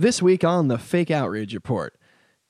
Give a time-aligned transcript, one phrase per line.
[0.00, 1.94] This week on the Fake Outrage Report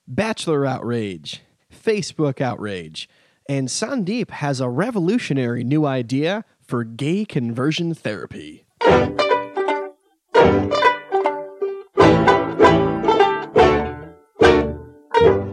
[0.06, 3.08] Bachelor Outrage, Facebook Outrage,
[3.48, 8.66] and Sandeep has a revolutionary new idea for gay conversion therapy.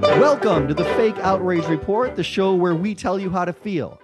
[0.03, 3.99] Welcome to the Fake Outrage Report, the show where we tell you how to feel.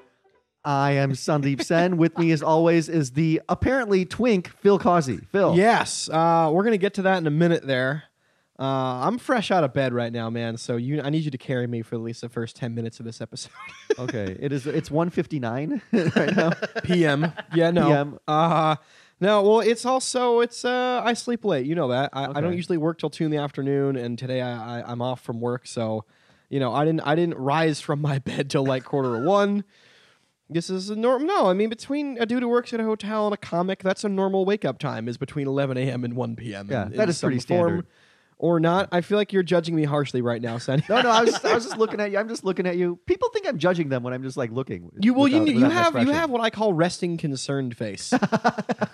[0.66, 1.98] I am Sandeep Sen.
[1.98, 5.18] With me, as always, is the apparently twink Phil Causey.
[5.32, 5.55] Phil.
[5.55, 7.66] Yes, uh, we're gonna get to that in a minute.
[7.68, 8.04] There,
[8.57, 10.57] uh, I'm fresh out of bed right now, man.
[10.57, 13.00] So you, I need you to carry me for at least the first ten minutes
[13.00, 13.51] of this episode.
[14.00, 14.36] Okay.
[14.39, 14.65] It is.
[14.65, 15.82] It's 1.59
[16.15, 16.51] right now.
[16.82, 17.32] PM.
[17.54, 17.86] Yeah, no.
[17.86, 18.20] PM.
[18.28, 18.75] Uh
[19.20, 21.68] no, well, it's also it's uh I sleep late.
[21.68, 22.09] You know that.
[22.11, 25.00] I, I don't usually work till two in the afternoon, and today I, I I'm
[25.01, 26.06] off from work, so
[26.50, 29.64] you know I didn't I didn't rise from my bed till like quarter of one.
[30.54, 31.25] This is a norm.
[31.25, 34.03] No, I mean between a dude who works at a hotel and a comic, that's
[34.03, 36.03] a normal wake up time is between 11 a.m.
[36.03, 36.67] and 1 p.m.
[36.70, 37.88] Yeah, in- that in is pretty some form standard.
[38.39, 38.89] Or not.
[38.92, 40.84] I feel like you're judging me harshly right now, Sonny.
[40.89, 41.09] No, no.
[41.09, 41.30] I was.
[41.31, 42.18] Just, I was just looking at you.
[42.18, 43.00] I'm just looking at you.
[43.06, 44.92] People think I'm judging them when I'm just like looking.
[45.00, 47.78] You well, you without- you without an have you have what I call resting concerned
[47.78, 48.12] face.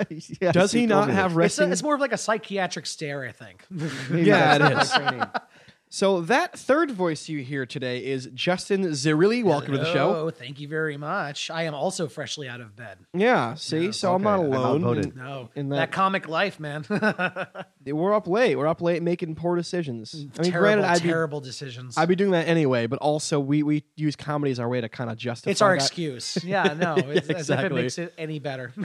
[0.10, 1.34] Yes, Does he not me have this.
[1.34, 1.70] It's, resting?
[1.70, 3.64] a, it's more of like a psychiatric stare, I think.
[4.14, 5.42] Yeah, that's it my is.
[5.90, 6.18] Training.
[6.18, 9.44] So that third voice you hear today is Justin Zirilli.
[9.44, 10.16] Welcome to the show.
[10.16, 11.50] Oh, thank you very much.
[11.50, 13.00] I am also freshly out of bed.
[13.14, 15.14] Yeah, see, Yeah, so I'm not okay, I'm alone.
[15.16, 16.86] No, In that, that- comic life, man.
[17.86, 18.56] we're up late.
[18.56, 20.14] We're up late making poor decisions.
[20.14, 21.98] I mean, terrible, granted, I'd be, terrible decisions.
[21.98, 24.90] I'd be doing that anyway, but also we, we use comedy as our way to
[24.90, 25.52] kind of justify.
[25.52, 25.84] it's our that.
[25.84, 26.38] excuse.
[26.50, 27.82] Yeah, no, it's, as if it exactly.
[27.82, 28.73] makes it any better.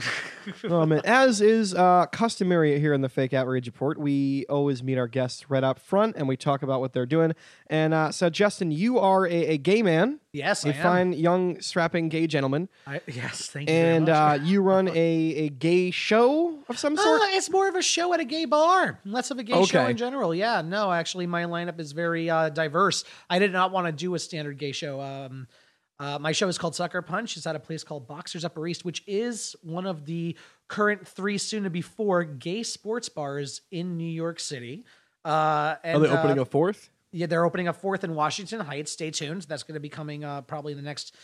[0.69, 5.07] Um, as is uh, customary here in the Fake Outrage Report, we always meet our
[5.07, 7.33] guests right up front and we talk about what they're doing.
[7.67, 10.79] And uh, so, Justin, you are a, a gay man, yes, I a am.
[10.79, 14.41] A fine, young, strapping gay gentleman, I, yes, thank you and very much.
[14.41, 17.21] uh, you run a, a gay show of some sort.
[17.21, 19.85] Uh, it's more of a show at a gay bar, less of a gay show
[19.85, 20.33] in general.
[20.33, 23.03] Yeah, no, actually, my lineup is very uh, diverse.
[23.29, 24.99] I did not want to do a standard gay show.
[24.99, 25.47] Um,
[25.97, 27.37] uh, my show is called Sucker Punch.
[27.37, 30.35] It's at a place called Boxers Upper East, which is one of the
[30.67, 34.83] current three, soon to be four, gay sports bars in New York City.
[35.25, 36.91] Uh, and, Are they opening uh, a fourth?
[37.15, 38.91] Yeah, they're opening a fourth in Washington Heights.
[38.91, 39.43] Stay tuned.
[39.43, 41.15] That's going to be coming uh, probably in the next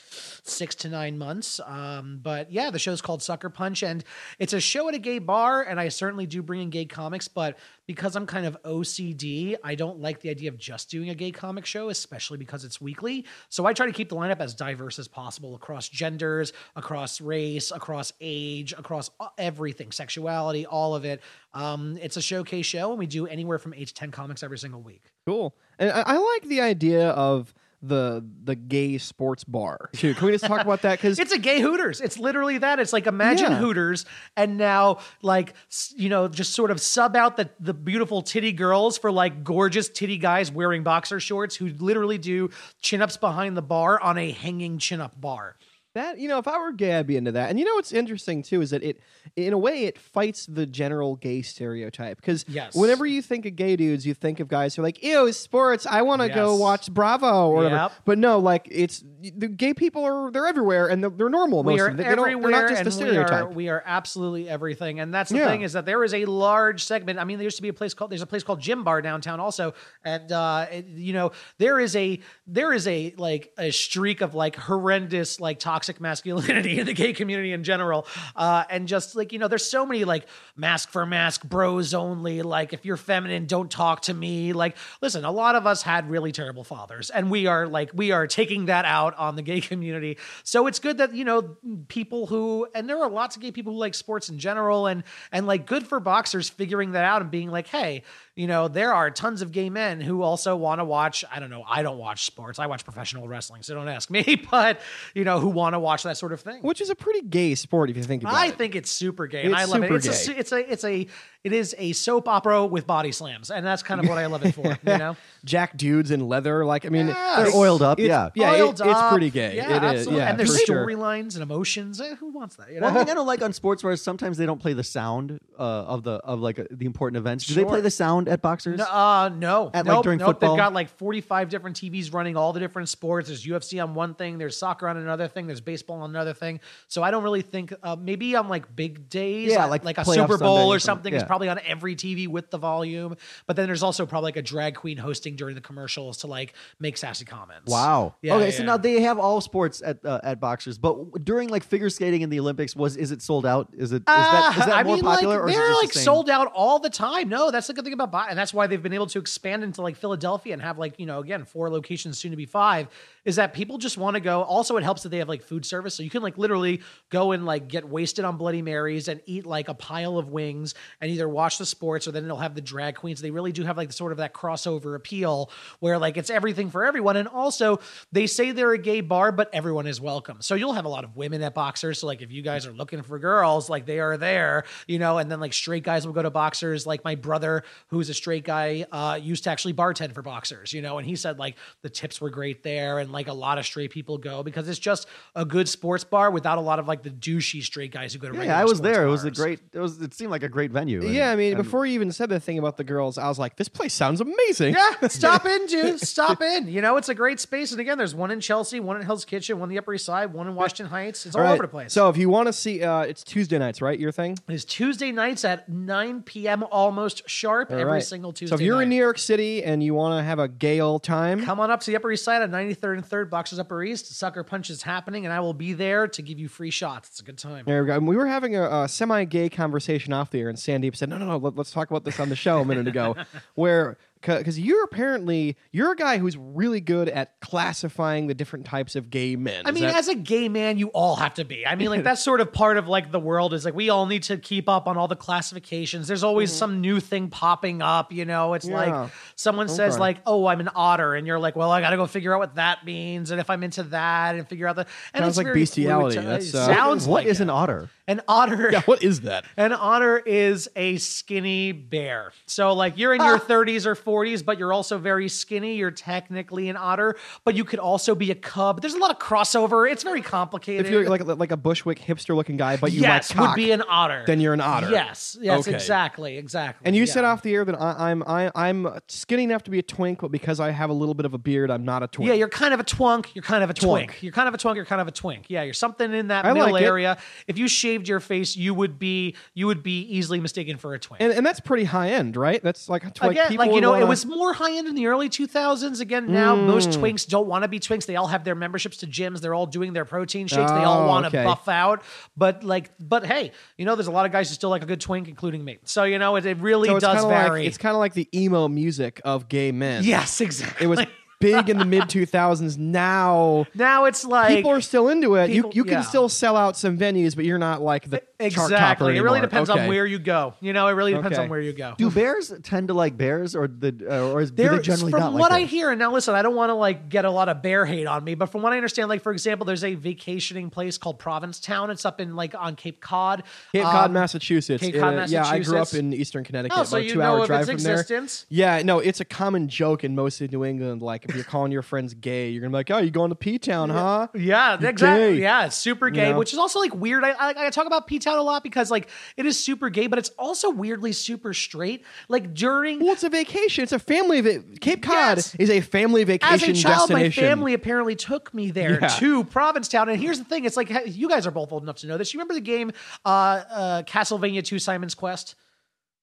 [0.47, 1.59] six to nine months.
[1.65, 4.01] Um, but yeah, the show's called Sucker Punch, and
[4.39, 5.63] it's a show at a gay bar.
[5.63, 7.57] And I certainly do bring in gay comics, but
[7.87, 11.31] because I'm kind of OCD, I don't like the idea of just doing a gay
[11.31, 13.25] comic show, especially because it's weekly.
[13.49, 17.69] So I try to keep the lineup as diverse as possible across genders, across race,
[17.69, 21.21] across age, across everything, sexuality, all of it.
[21.53, 24.57] Um, it's a showcase show, and we do anywhere from eight to ten comics every
[24.57, 25.03] single week.
[25.25, 25.53] Cool.
[25.81, 27.53] And I, I like the idea of
[27.83, 30.13] the the gay sports bar too.
[30.13, 30.99] Can we just talk about that?
[30.99, 31.99] Because It's a gay Hooters.
[31.99, 32.79] It's literally that.
[32.79, 33.57] It's like imagine Yeah.
[33.57, 34.05] Hooters
[34.37, 35.55] and now like
[35.95, 39.89] you know just sort of sub out the the beautiful titty girls for like gorgeous
[39.89, 44.29] titty guys wearing boxer shorts who literally do chin ups behind the bar on a
[44.29, 45.55] hanging chin up bar.
[45.93, 47.49] That you know, if I were gay, I'd be into that.
[47.49, 49.01] And you know what's interesting too is that it,
[49.35, 52.15] in a way, it fights the general gay stereotype.
[52.15, 52.73] Because Yes.
[52.75, 55.85] whenever you think of gay dudes, you think of guys who are like, "Ew, sports!
[55.85, 60.05] I want to go watch Bravo or whatever." But no, like it's the gay people
[60.05, 61.61] are they're everywhere and they're, they're normal.
[61.63, 62.05] we most are of them.
[62.05, 63.47] They everywhere, they're not just a stereotype.
[63.49, 65.01] We are, we are absolutely everything.
[65.01, 65.49] And that's the Yeah.
[65.49, 67.19] thing is that there is a large segment.
[67.19, 69.01] I mean, there used to be a place called there's a place called Gym Bar
[69.01, 69.73] downtown also,
[70.05, 74.33] and uh, it- you know there is a there is a like a streak of
[74.33, 78.05] like horrendous like toxic masculinity in the gay community in general,
[78.35, 82.43] uh, and just like you know there's so many like masc for masc bros only
[82.43, 84.53] like if you're feminine don't talk to me.
[84.53, 88.11] Like listen a lot of us had really terrible fathers and we are like we
[88.11, 90.19] are taking that out on the gay community.
[90.43, 93.73] So it's good that you know people who and there are lots of gay people
[93.73, 97.31] who like sports in general and and like good for boxers figuring that out and
[97.31, 98.03] being like hey
[98.35, 101.49] you know there are tons of gay men who also want to watch i don't
[101.49, 104.79] know i don't watch sports i watch professional wrestling so don't ask me but
[105.13, 107.55] you know who want to watch that sort of thing Which is a pretty gay
[107.55, 108.49] sport if you think about I it.
[108.49, 110.05] I think it's super gay, and I love super it.
[110.05, 111.07] It's a, it's a, it's a,
[111.43, 114.45] it is a soap opera with body slams, and that's kind of what I love
[114.45, 114.77] it for.
[114.91, 117.37] You know, Jack dudes in leather, like I mean, Yes.
[117.51, 118.51] They're oiled up, it's- yeah.
[118.51, 119.55] yeah, it- Oiled it's pretty gay.
[119.55, 120.17] Yeah, it is, absolutely.
[120.17, 120.85] yeah, and there's for sure.
[120.85, 121.99] storylines and emotions.
[122.01, 122.71] Eh, who wants that?
[122.71, 122.87] You know?
[122.87, 125.63] One thing I don't like on sports bars, sometimes they don't play the sound uh,
[125.63, 127.45] of the of like uh, the important events.
[127.45, 128.77] Do they play the sound at boxers?
[128.77, 130.27] No, uh, no, At, like, nope, during nope.
[130.29, 130.55] football?
[130.55, 133.27] They've got like 45 different TVs running all the different sports.
[133.29, 136.59] There's UFC on one thing, there's soccer on another thing, there's baseball on another thing.
[136.87, 140.05] So I don't really think uh, maybe on like big days, Yeah, like like a
[140.05, 141.13] Super Bowl Sunday or or something, something.
[141.15, 141.27] is Yeah.
[141.31, 143.15] Probably on every TV with the volume.
[143.47, 146.53] But then there's also probably like a drag queen hosting during the commercials to like
[146.77, 147.71] make sassy comments.
[147.71, 148.15] Wow.
[148.21, 148.65] Yeah, okay, yeah, so yeah.
[148.65, 152.29] now they have all sports at uh, at boxers, but during like figure skating in
[152.29, 153.69] the Olympics, was is it sold out?
[153.71, 155.79] Is it is that is Uh, that I more mean, popular like, or they're just
[155.79, 157.29] the like sold out all the time.
[157.29, 159.63] No, that's the good thing about Bo- and that's why they've been able to expand
[159.63, 162.89] into like Philadelphia and have like you know again four locations, soon to be five.
[163.23, 164.41] Is that people just want to go?
[164.41, 167.31] Also, it helps that they have like food service, so you can like literally go
[167.31, 171.11] and like get wasted on Bloody Marys and eat like a pile of wings and
[171.11, 173.21] either watch the sports or then it'll have the drag queens.
[173.21, 176.69] They really do have like the sort of that crossover appeal where like it's everything
[176.69, 177.17] for everyone.
[177.17, 177.79] And also,
[178.11, 180.37] they say they're a gay bar, but everyone is welcome.
[180.41, 181.99] So you'll have a lot of women at boxers.
[181.99, 185.17] So like if you guys are looking for girls, like they are there, you know.
[185.17, 186.85] And then like straight guys will go to boxers.
[186.85, 190.81] Like my brother, who's a straight guy, uh, used to actually bartend for boxers, you
[190.81, 190.97] know.
[190.97, 193.91] And he said like the tips were great there, and like a lot of straight
[193.91, 197.09] people go because it's just a good sports bar without a lot of like the
[197.09, 198.45] douchey straight guys who go to.
[198.45, 199.05] Yeah, I was there.
[199.05, 199.59] It was a great.
[199.73, 200.01] It was.
[200.01, 201.03] It seemed like a great venue.
[201.11, 203.27] And- Yeah, I mean, and- before you even said the thing about the girls, I
[203.27, 204.73] was like, this place sounds amazing.
[204.73, 205.99] Yeah, stop in, dude.
[205.99, 206.67] Stop in.
[206.67, 207.71] You know, it's a great space.
[207.71, 210.05] And again, there's one in Chelsea, one in Hell's Kitchen, one in the Upper East
[210.05, 211.25] Side, one in Washington Heights.
[211.25, 211.93] It's all, All right, over the place.
[211.93, 213.99] So if you want to see, uh, it's Tuesday nights, right?
[213.99, 214.37] Your thing.
[214.47, 216.63] it's Tuesday nights at 9 p.m.
[216.71, 218.03] almost sharp All every right.
[218.03, 218.51] single Tuesday.
[218.51, 218.83] So if you're night.
[218.83, 221.69] in New York City and you want to have a gay old time, Come on
[221.71, 224.15] up to the Upper East Side at 93rd and 3rd, Boxers Upper East.
[224.15, 227.09] Sucker Punch is happening, and I will be there to give you free shots.
[227.09, 227.65] It's a good time.
[227.65, 227.95] There we go.
[227.95, 231.17] And we were having a, a semi-gay conversation off the air, and Sandeep said, "No,
[231.17, 231.37] no, no.
[231.37, 233.15] Let, us talk about this on the show a minute ago."
[233.55, 238.95] where because you're apparently you're a guy who's really good at classifying the different types
[238.95, 239.65] of gay men.
[239.65, 241.65] I Is mean, that- as a gay man, you all have to be.
[241.65, 244.05] I mean, like that's sort of part of like the world is like we all
[244.05, 246.07] need to keep up on all the classifications.
[246.07, 248.53] There's always some new thing popping up, you know.
[248.53, 248.75] It's Mm-hmm.
[248.89, 249.01] Yeah.
[249.01, 251.97] like someone says like, "Oh, I'm an otter," and you're like, "Well, I got to
[251.97, 254.85] go figure out what that means, and if I'm into that, and figure out the."
[255.15, 256.17] And Sounds it's like fluid bestiality.
[256.19, 257.43] That's, uh, sounds what like is it.
[257.43, 257.89] an otter?
[258.07, 258.69] An otter?
[258.71, 259.45] yeah, what is that?
[259.57, 262.31] An otter is a skinny bear.
[262.45, 263.39] So, like, you're in your ah.
[263.39, 265.75] 30s or 40s, but you're also very skinny.
[265.75, 268.81] You're technically an otter, but you could also be a cub.
[268.81, 269.89] There's a lot of crossover.
[269.89, 270.85] It's very complicated.
[270.85, 273.71] If you're like like a Bushwick hipster-looking guy, but you yes, like cock, would be
[273.71, 274.23] an otter.
[274.25, 274.89] then you're an otter.
[274.89, 275.75] Yes, yes, Okay.
[275.75, 276.85] exactly, exactly.
[276.85, 277.13] And you yeah.
[277.13, 280.21] said off the air that I, I'm I, I'm skinny enough to be a twink,
[280.21, 282.29] but because I have a little bit of a beard, I'm not a twink.
[282.29, 283.35] Yeah, you're kind of a twunk.
[283.35, 284.11] You're kind of a twink.
[284.11, 284.21] Twunk.
[284.21, 284.75] You're kind of a twunk.
[284.75, 285.45] You're kind of a twink.
[285.49, 286.85] Yeah, you're something in that I middle like it.
[286.85, 287.17] area.
[287.47, 290.99] If you shaved your face, you would be you would be easily mistaken for a
[290.99, 291.21] twink.
[291.21, 292.61] and, and that's pretty high end, right?
[292.63, 294.95] That's like like Again, people like you know, wanna- it was more high end in
[294.95, 295.99] the early 2000s.
[295.99, 296.65] Again, now mm.
[296.67, 298.05] most twinks don't want to be twinks.
[298.05, 299.41] They all have their memberships to gyms.
[299.41, 300.71] They're all doing their protein shakes.
[300.71, 301.43] they all Oh, want to okay.
[301.43, 302.03] buff out.
[302.37, 304.85] But like, but hey, you know, there's a lot of guys who still like a
[304.85, 305.79] good twink, including me.
[305.83, 307.61] So you know, it, it really so does vary.
[307.61, 310.03] Like, it's kind of like the emo music of gay men.
[310.03, 310.85] yes, exactly.
[310.85, 310.99] it was
[311.41, 312.77] big in the mid 2000s.
[312.77, 315.47] Now now it's like people are still into it.
[315.47, 316.01] people- you you can yeah.
[316.01, 319.17] still sell out some venues, but you're not like the chart topper exactly.
[319.17, 319.41] It really anymore.
[319.41, 320.53] depends on where you go.
[320.61, 321.43] You know, it really depends Okay.
[321.43, 321.95] on where you go.
[321.97, 325.11] Do bears tend to like bears, or the uh, or is, do There, they generally
[325.11, 327.25] from not what like I hear, and now listen, I don't want to like get
[327.25, 329.65] a lot of bear hate on me, but from what I understand, like for example,
[329.65, 331.89] there's a vacationing place called Provincetown.
[331.89, 333.43] It's up in like on Cape Cod.
[333.73, 334.83] Cape Cod, Um, Massachusetts.
[334.83, 336.77] Cape Cod, Uh, Yeah, I grew up in Eastern Connecticut.
[336.77, 338.27] Oh, so about a you two-hour know of drive its from there.
[338.49, 341.01] Yeah, no, it's a common joke in most of New England.
[341.01, 343.35] Like if you're calling your friends gay, you're gonna be like, "Oh, you going to
[343.35, 345.05] P Town, huh?" Yeah, exactly.
[345.07, 345.41] gay.
[345.41, 346.39] Yeah, super gay, know?
[346.39, 347.23] which is also like weird.
[347.23, 350.07] I, I, I talk about P Town a lot because like it is super gay,
[350.07, 352.03] but it's also weirdly super straight.
[352.29, 353.83] Like during Well, it's a vacation.
[353.83, 354.41] It's a family.
[354.41, 355.55] Va- Cape Cod Yes.
[355.55, 359.07] is a family vacation as a child, my family apparently took me there Yeah.
[359.07, 360.09] to Provincetown.
[360.09, 362.33] And here's the thing: it's like you guys are both old enough to know this.
[362.33, 362.91] You remember the game
[363.25, 365.55] uh, uh, Castlevania Two: Simon's Quest?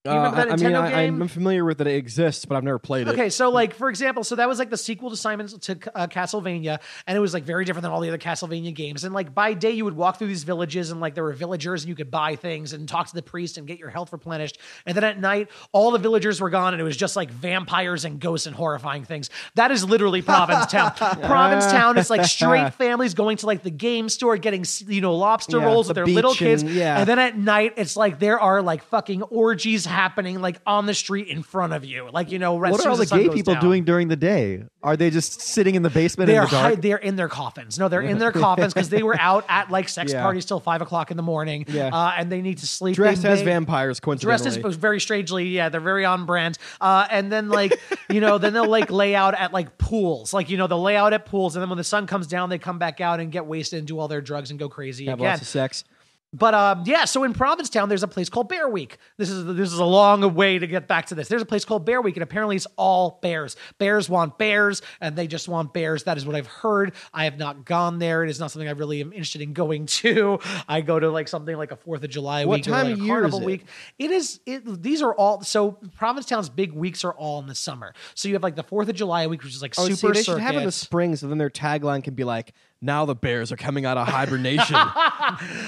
[0.05, 1.23] You remember that Uh, I, I mean, Nintendo I, game?
[1.23, 3.11] I'm familiar with that it exists, but I've never played it.
[3.13, 6.07] Okay, so like for example, so that was like the sequel to Simon's to uh,
[6.07, 9.03] Castlevania, and it was like very different than all the other Castlevania games.
[9.05, 11.83] And like by day, you would walk through these villages, and like there were villagers,
[11.83, 14.59] and you could buy things and talk to the priest and get your health replenished.
[14.87, 18.05] And then at night, all the villagers were gone, and it was just like vampires
[18.05, 19.31] and ghosts and horrifying things.
[19.57, 20.93] That is literally Provincetown.
[21.23, 25.59] Provincetown is like straight families going to like the game store, getting you know lobster
[25.59, 27.01] Yeah, rolls the with their little beach kids, yeah.
[27.01, 30.95] and then at night, it's like there are like fucking orgies happening like on the
[30.95, 32.55] street in front of you, like you know.
[32.55, 33.63] What are all the gay people down.
[33.63, 34.63] doing during the day?
[34.83, 36.75] Are they just sitting in the basement They're in the dark?
[36.75, 37.79] hi- they're in their coffins.
[37.79, 40.23] No, they're in their coffins because they were out at like sex Yeah.
[40.23, 41.65] parties till five o'clock in the morning.
[41.69, 41.89] Yeah.
[41.93, 42.95] uh, and they need to sleep.
[42.95, 44.69] Dressed They- as they- vampires, Dressed coincidentally.
[44.69, 46.59] as very strangely, yeah, they're very on brand.
[46.81, 47.81] Uh, and then like
[48.11, 50.97] you know, then they'll like lay out at like pools, like you know, they'll lay
[50.97, 53.33] out at pools, and then when the sun comes down, they come back out and
[53.33, 55.31] get wasted and do all their drugs and go crazy have again.
[55.31, 55.85] lots of sex.
[56.33, 58.99] But um, yeah, so in Provincetown, there's a place called Bear Week.
[59.17, 61.29] This is this is a long way to get back to this.
[61.29, 63.57] There's a place called Bear Week, and apparently it's all bears.
[63.79, 66.05] Bears want bears, and they just want bears.
[66.05, 66.93] That is what I've heard.
[67.15, 68.25] I have not gone there.
[68.25, 70.39] It is not something I really am interested in going to.
[70.69, 72.95] I go to like something like a Fourth of July What week or time like
[72.95, 73.47] of a year is carnival it?
[73.47, 73.65] week.
[73.99, 74.41] It is.
[74.45, 77.95] It, these are all so Provincetown's big weeks are all in the summer.
[78.15, 80.19] So you have like the Fourth of July week, which is like Oh, super see,
[80.19, 83.05] they should have it in the spring, so then their tagline can be like, "Now
[83.05, 84.77] the Bears are coming out of hibernation."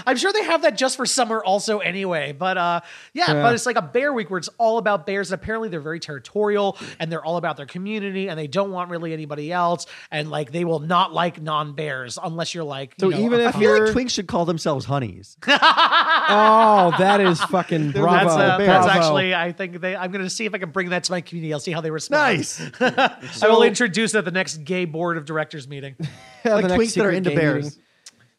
[0.07, 2.33] I'm sure they have that just for summer also anyway.
[2.33, 2.81] But uh
[3.13, 3.43] yeah, Yeah.
[3.43, 5.31] but it's like a bear week where it's all about bears.
[5.33, 8.91] And apparently they're very territorial and they're all about their community and they don't want
[8.91, 9.87] really anybody else.
[10.11, 13.55] And like they will not like non-bears unless you're like So you know, even if
[13.57, 15.37] I feel you're- like twinks should call themselves honeys.
[15.49, 18.11] oh, that is fucking bravo.
[18.29, 18.69] that's, uh, bears.
[18.69, 18.99] that's bravo.
[19.01, 19.97] actually, I think they.
[19.97, 21.53] I'm going to see if I can bring that to my community.
[21.53, 22.39] I'll see how they respond.
[22.39, 22.61] Nice.
[22.81, 25.97] I will introduce it at the next gay board of directors meeting.
[26.45, 27.77] Yeah, like the next twinks that are into bears.
[27.77, 27.83] meeting.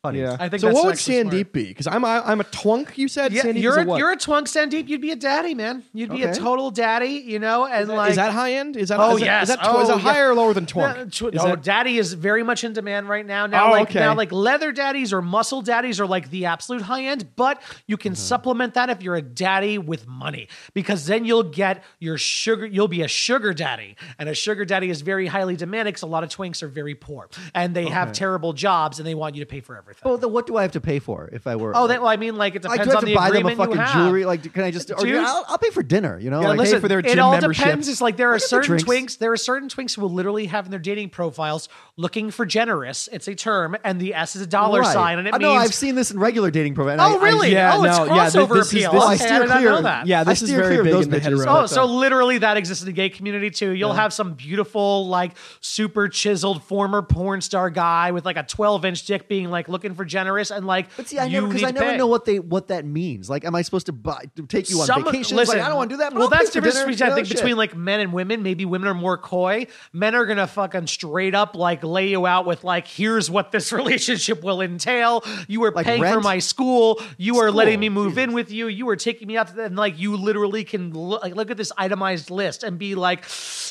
[0.03, 0.21] Honeys.
[0.21, 0.67] Yeah, I think so.
[0.67, 1.35] that's What would actually smart.
[1.35, 1.63] Sandeep be?
[1.65, 2.97] Because I'm I, I'm a twunk.
[2.97, 3.99] You said Yeah, Sandeep you're is a a, what?
[3.99, 4.87] you're a twunk Sandeep.
[4.87, 5.83] You'd be a daddy, man.
[5.93, 7.67] You'd be a total daddy, you know.
[7.67, 8.77] And like, is that high end?
[8.77, 9.43] Is that Oh is yes.
[9.43, 10.03] Is that, tw- oh, is that yes.
[10.03, 10.95] higher or lower than twunk?
[10.97, 13.45] Yeah, tw- Is no, that- daddy is very much in demand right now.
[13.45, 13.99] Now, Oh, like okay.
[13.99, 17.35] now, like leather daddies or muscle daddies are like the absolute high end.
[17.35, 18.17] But you can Mm-hmm.
[18.17, 22.65] supplement that if you're a daddy with money, because then you'll get your sugar.
[22.65, 25.91] You'll be a sugar daddy, and a sugar daddy is very highly demanded.
[25.93, 29.13] Because a lot of twinks are very poor and they have terrible jobs, and they
[29.13, 29.90] want you to pay for everything.
[30.03, 31.73] Well, then what do I have to pay for if I were?
[31.75, 33.29] oh, that, well, I mean, like it I depends do have on to the buy
[33.31, 33.93] them a agreement you fucking have.
[34.05, 34.25] jewelry.
[34.25, 34.91] Like, can I just?
[34.91, 35.15] Or, Dude.
[35.15, 36.19] I'll, I'll pay for dinner.
[36.19, 37.65] You know, Yeah, like listen, Listen, for their it gym all membership.
[37.65, 37.87] depends.
[37.87, 39.15] It's like there are get the certain drinks.
[39.15, 39.17] twinks.
[39.19, 43.09] There are certain twinks who will literally have in their dating profiles looking for generous.
[43.11, 44.93] It's a term, and the S is a dollar Right.
[44.93, 45.63] sign, and it I know means.
[45.63, 46.99] I've seen this in regular dating program.
[46.99, 47.51] oh, really?
[47.51, 48.91] yeah, oh, it's no, yeah, crossover this is- appeal.
[48.93, 49.81] this is- okay, I I did not know clear.
[49.83, 50.07] that.
[50.07, 51.23] yeah, I this is steer very clear of big those in the bitches.
[51.23, 51.45] hetero.
[51.47, 53.71] Oh, so literally that exists in the gay community too.
[53.71, 58.85] You'll have some beautiful, like super chiseled former porn star guy with like a 12
[58.85, 61.63] inch dick being like looking for generous and like But see, I you never because
[61.63, 61.97] I never pay.
[61.97, 63.29] know what they what that means.
[63.29, 65.33] Like, am I supposed to buy to take you on Some- vacations?
[65.33, 66.13] listen, like, I don't want to do that.
[66.13, 67.37] Well, that's the difference between, I think shit.
[67.37, 68.43] between like men and women.
[68.43, 69.65] Maybe women are more coy.
[69.93, 73.71] Men are gonna fucking straight up like lay you out with like, here's what this
[73.81, 75.23] relationship will entail.
[75.47, 77.01] You are Like paying for my school.
[77.17, 78.67] You are letting me move in with you.
[78.67, 81.49] You are taking me out to the, and like you literally can look, like look
[81.49, 83.25] at this itemized list and be like,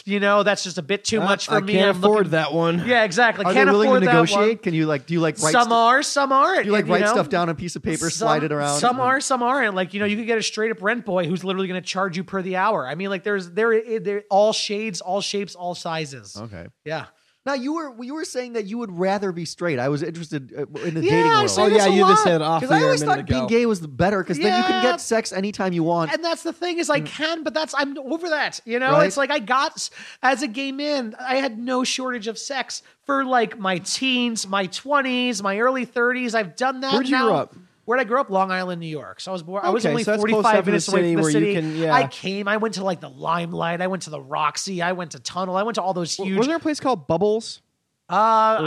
[0.04, 1.56] you know, that's just a bit too ah, much for me.
[1.58, 1.72] I me.
[1.74, 2.86] can't I'm afford looking- that one.
[2.86, 3.44] Yeah, exactly.
[3.44, 4.62] Are Can't they willing afford to negotiate?
[4.62, 5.70] Can you like do you like write Some stu-
[6.00, 6.66] are, some aren't.
[6.66, 7.12] you like you write know?
[7.12, 8.78] stuff down on a piece of paper, slide it around?
[8.78, 9.74] Some are, some aren't.
[9.74, 11.86] Like you know, you could get a straight up rent boy who's literally going to
[11.86, 12.86] charge you per the hour.
[12.86, 16.36] I mean, like there's there there all shades, all shapes, all sizes.
[16.36, 16.66] Okay.
[16.84, 17.06] Yeah,
[17.46, 19.78] Now you were you were saying that you would rather be straight.
[19.78, 21.50] I was interested uh, in the Yeah, dating I world.
[21.50, 23.00] say Oh this yeah, a you just said off Because the I air a always
[23.00, 24.90] minute thought being gay was the better because then you can Yeah.
[24.92, 26.12] get sex anytime you want.
[26.12, 28.60] and that's the thing is I can, but that's I'm over that.
[28.66, 28.92] You know, Mm.
[28.92, 29.06] Right.
[29.06, 29.88] it's like I got
[30.22, 34.66] as a gay man, I had no shortage of sex for like my teens, my
[34.66, 36.34] twenties, my early thirties.
[36.34, 36.92] I've done that.
[36.92, 37.26] Where'd you now.
[37.28, 37.54] grow up?
[37.90, 38.30] Where'd I grow up?
[38.30, 39.20] Long Island, New York.
[39.20, 39.64] So I was born.
[39.64, 41.54] I was only so 45 enough to the minutes away from the where you city.
[41.54, 41.92] can- yeah.
[41.92, 42.46] I came.
[42.46, 43.80] I went to like the Limelight.
[43.80, 44.80] I went to the Roxy.
[44.80, 45.56] I went to Tunnel.
[45.56, 46.36] I went to all those huge.
[46.36, 47.62] Wasn't there a place called Bubbles
[48.08, 48.16] uh, or,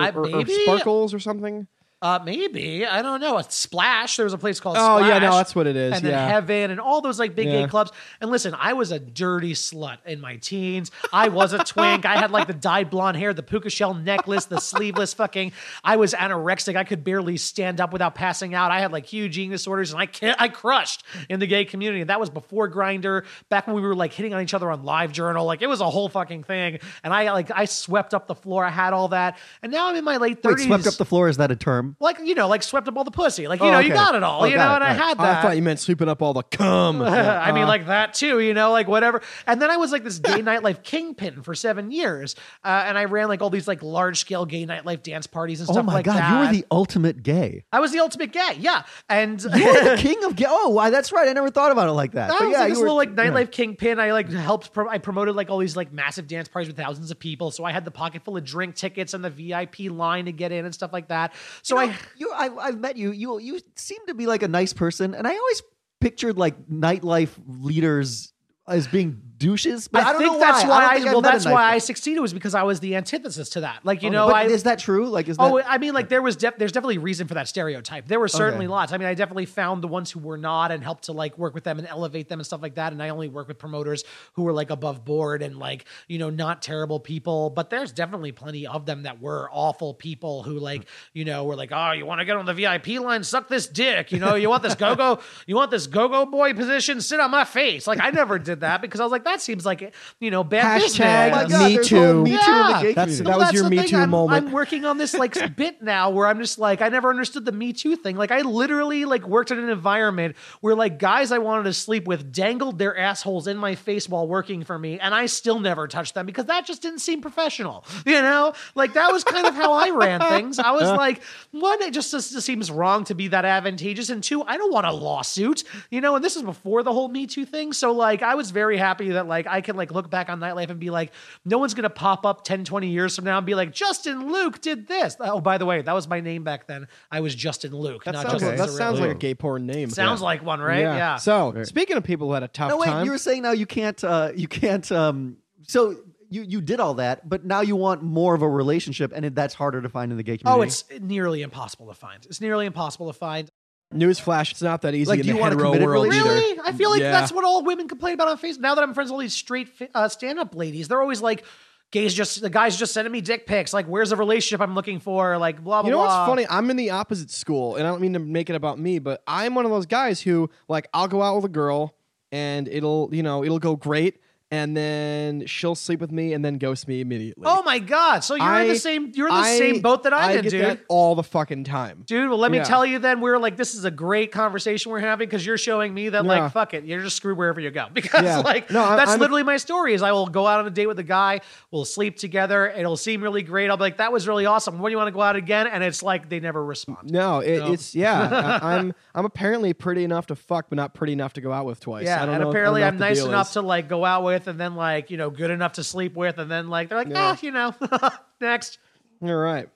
[0.01, 0.45] I, or- or.
[0.45, 1.67] Sparkles or something?
[2.03, 3.37] Uh, maybe I don't know.
[3.37, 4.17] A Splash.
[4.17, 4.75] There was a place called.
[4.77, 6.11] Oh, yeah, no, that's what it is, And yeah.
[6.11, 7.91] then Heaven and all those like big gay clubs.
[8.19, 10.91] And listen, I was a dirty slut in my teens.
[11.13, 12.05] I was a twink.
[12.05, 15.53] I had like the dyed blonde hair, the puka shell necklace, the sleeveless fucking.
[15.81, 16.75] I was anorexic.
[16.75, 18.69] I could barely stand up without passing out.
[18.69, 22.01] I had like huge eating disorders, and I can't, I crushed in the gay community.
[22.01, 23.23] And that was before Grindr.
[23.47, 25.79] Back when we were like hitting on each other on Live Journal, like it was
[25.79, 26.79] a whole fucking thing.
[27.01, 28.65] And I like I swept up the floor.
[28.65, 31.29] I had all that, and now I'm in my late thirties swept up the floor
[31.29, 31.92] is that a term?
[31.99, 33.47] Like you know, like swept up all the pussy.
[33.47, 34.43] Like you Oh, know, you got it all.
[34.43, 35.39] Oh, you know, it, and I had Oh, that.
[35.39, 37.01] I thought you meant sweeping up all the cum.
[37.01, 39.21] I mean, Uh, like that too, you know, like whatever.
[39.47, 43.05] And then I was like this gay nightlife kingpin for seven years, uh, and I
[43.05, 45.85] ran like all these like large scale gay nightlife dance parties and stuff.
[45.85, 46.11] Like that.
[46.11, 46.41] Oh my like god, that.
[46.41, 47.63] you were the ultimate gay.
[47.71, 48.83] I was the ultimate gay, yeah.
[49.09, 50.45] And You were the king of gay.
[50.47, 50.89] Oh, why?
[50.89, 51.27] That's right.
[51.27, 52.29] I never thought about it like that.
[52.31, 53.15] I But was yeah, like this were little like yeah.
[53.15, 53.99] nightlife kingpin.
[53.99, 54.73] I like helped.
[54.73, 57.51] Pro- I promoted like all these like massive dance parties with thousands of people.
[57.51, 60.51] So I had the pocket full of drink tickets and the VIP line to get
[60.51, 61.33] in and stuff like that.
[61.61, 63.11] So You know, I you, I, I've met you.
[63.11, 65.61] You, you seem to be like a nice person, and I always
[65.99, 68.33] pictured like nightlife leaders
[68.67, 69.87] as being douches.
[69.87, 70.69] But I, I, don't think know that's why.
[70.69, 70.85] why.
[70.85, 73.85] I, I, well, that's why I succeeded was because I was the antithesis to that.
[73.85, 75.07] Like you Okay, know, but I is that true?
[75.09, 75.65] Like, is oh, that?
[75.65, 78.07] Oh, I mean, like there was def- there's definitely reason for that stereotype.
[78.07, 78.71] There were certainly Okay.
[78.71, 78.93] lots.
[78.93, 81.53] I mean, I definitely found the ones who were not and helped to like work
[81.53, 82.93] with them and elevate them and stuff like that.
[82.93, 86.29] And I only work with promoters who were like above board and like you know
[86.29, 87.49] not terrible people.
[87.49, 90.87] But there's definitely plenty of them that were awful people who like mm.
[91.13, 93.67] you know were like, oh, you want to get on the VIP line, suck this
[93.67, 94.11] dick.
[94.11, 97.19] You know, you want this go go, you want this go go boy position, sit
[97.19, 97.87] on my face.
[97.87, 100.81] Like I never did that because I was like, that seems like you know bad
[100.81, 100.99] Hashtag business.
[100.99, 102.23] Oh my God, Me Too.
[102.23, 103.23] Me Too in the gay That's- community.
[103.23, 103.87] that was that's your the Me.
[103.87, 104.45] Too I'm, moment.
[104.47, 107.51] I'm working on this like bit now where I'm just like I never understood the
[107.51, 108.15] Me Too thing.
[108.15, 112.05] Like I literally like worked in an environment where like guys I wanted to sleep
[112.05, 115.87] with dangled their assholes in my face while working for me, and I still never
[115.87, 117.85] touched them because that just didn't seem professional.
[118.05, 120.59] You know, like that was kind of how I ran things.
[120.59, 124.43] I was like, one, it just, just seems wrong to be that advantageous, and two,
[124.43, 125.63] I don't want a lawsuit.
[125.89, 127.71] You know, and this is before the whole Me Too thing.
[127.73, 130.69] So like, I was very happy that like I can like look back on nightlife
[130.69, 131.11] and be like,
[131.45, 134.61] no one's gonna pop up 10, 20 years from now and be like, Justin Luke
[134.61, 135.15] did this.
[135.19, 136.87] Oh, by the way, that was my name back then.
[137.11, 139.89] I was Justin Luke, That not sounds, Justin that sounds like a gay porn name.
[139.89, 140.81] Sounds like one, right?
[140.81, 141.15] Yeah.
[141.17, 142.87] So speaking of people who had a tough No, wait.
[142.87, 144.03] time, You were saying now you can't.
[144.03, 144.89] Uh, you can't.
[144.91, 145.95] Um, so
[146.29, 149.35] you you did all that, but now you want more of a relationship, and it,
[149.35, 150.59] that's harder to find in the gay community.
[150.59, 152.25] Oh, it's nearly impossible to find.
[152.25, 153.49] It's nearly impossible to find.
[153.93, 156.03] Newsflash, it's not that easy Like, in do you the want a hetero committed world
[156.05, 156.25] relationship?
[156.31, 156.39] either.
[156.39, 156.59] Really?
[156.65, 157.11] I feel like Yeah.
[157.11, 158.59] that's what all women complain about on Facebook.
[158.59, 161.43] Now that I'm friends with all these straight uh, stand-up ladies, they're always like,
[161.91, 163.73] "Gays just the guys just sending me dick pics.
[163.73, 165.37] Like, where's the relationship I'm looking for?
[165.37, 165.87] Like, blah blah." Blah.
[165.89, 166.45] You know what's funny?
[166.49, 169.21] I'm in the opposite school, and I don't mean to make it about me, but
[169.27, 171.95] I'm one of those guys who, like, I'll go out with a girl,
[172.31, 174.19] and it'll, you know, it'll go great,
[174.53, 177.43] and then she'll sleep with me, and then ghost me immediately.
[177.47, 178.19] Oh my god!
[178.23, 180.43] So you're in the same you're in the I- same boat that I'm I in,
[180.43, 180.79] get dude.
[180.89, 182.03] all the fucking time.
[182.05, 182.63] Dude, well, let me Yeah.
[182.63, 185.93] tell you then, we're like, this is a great conversation we're having because you're showing
[185.93, 186.29] me that, Yeah.
[186.43, 187.87] like, fuck it, you're just screwed wherever you go.
[187.93, 188.37] Because, Yeah.
[188.39, 190.69] like, No, I- that's I'm- literally my story is I will go out on a
[190.69, 191.41] date with a guy,
[191.71, 193.69] we'll sleep together, it'll seem really great.
[193.69, 194.79] I'll be like, that was really awesome.
[194.79, 195.65] When do you want to go out again?
[195.67, 197.11] And it's like, they never respond.
[197.11, 197.71] No, it, No.
[197.73, 198.59] it's yeah.
[198.61, 201.65] I, I'm I'm apparently pretty enough to fuck, but not pretty enough to go out
[201.65, 202.05] with twice.
[202.05, 203.53] Yeah, I don't and apparently I I'm don't know what the nice enough is.
[203.53, 206.37] to like go out with, and then like you know good enough to sleep with,
[206.37, 207.35] and then like they're like, Yeah.
[207.35, 207.73] ah, you know,
[208.41, 208.79] next.
[209.21, 209.69] All right.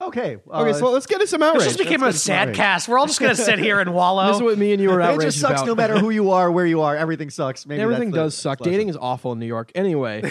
[0.00, 0.36] okay.
[0.50, 1.64] uh, Okay, so let's get into some outrage.
[1.64, 2.88] This just became a Let's get sad cast.
[2.88, 4.26] We're all just gonna sit here and wallow.
[4.28, 5.66] This is what me and you were it just sucks about.
[5.66, 6.96] no matter who you are, where you are.
[6.96, 7.66] Everything sucks.
[7.66, 8.58] Maybe Everything that's the does suck.
[8.60, 9.72] Dating is awful in New York.
[9.74, 10.30] Anyway,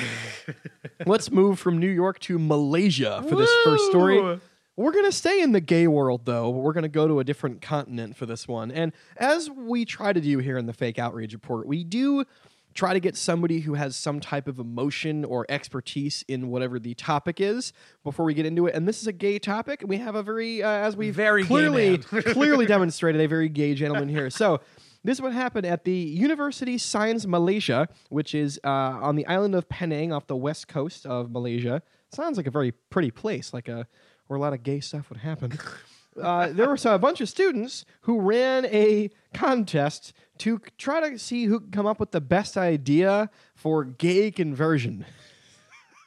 [1.06, 4.40] let's move from New York to Malaysia for this first story.
[4.76, 6.52] We're going to stay in the gay world, though.
[6.52, 8.72] but We're going to go to a different continent for this one.
[8.72, 12.26] And as we try to do here in the Fake Outrage Report, we do
[12.74, 16.94] try to get somebody who has some type of emotion or expertise in whatever the
[16.94, 18.76] topic is before we get into it.
[18.76, 19.82] And this is a gay topic.
[19.82, 21.98] and We have a very, uh, as we Very clearly,
[22.34, 24.30] clearly demonstrated, a very gay gentleman here.
[24.30, 24.62] So
[25.04, 29.56] this is what happened at the University Science Malaysia, which is uh, on the island
[29.56, 31.82] of Penang off the west coast of Malaysia.
[32.12, 33.88] Sounds like a very pretty place, like a
[34.28, 35.58] where a lot of gay stuff would happen.
[36.22, 41.46] Uh, there were a bunch of students who ran a contest to try to see
[41.46, 45.06] who could come up with the best idea for gay conversion.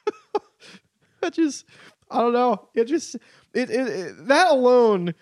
[1.21, 1.65] that just,
[2.09, 2.69] I don't know.
[2.73, 3.15] It just,
[3.53, 5.13] it, it, it that alone.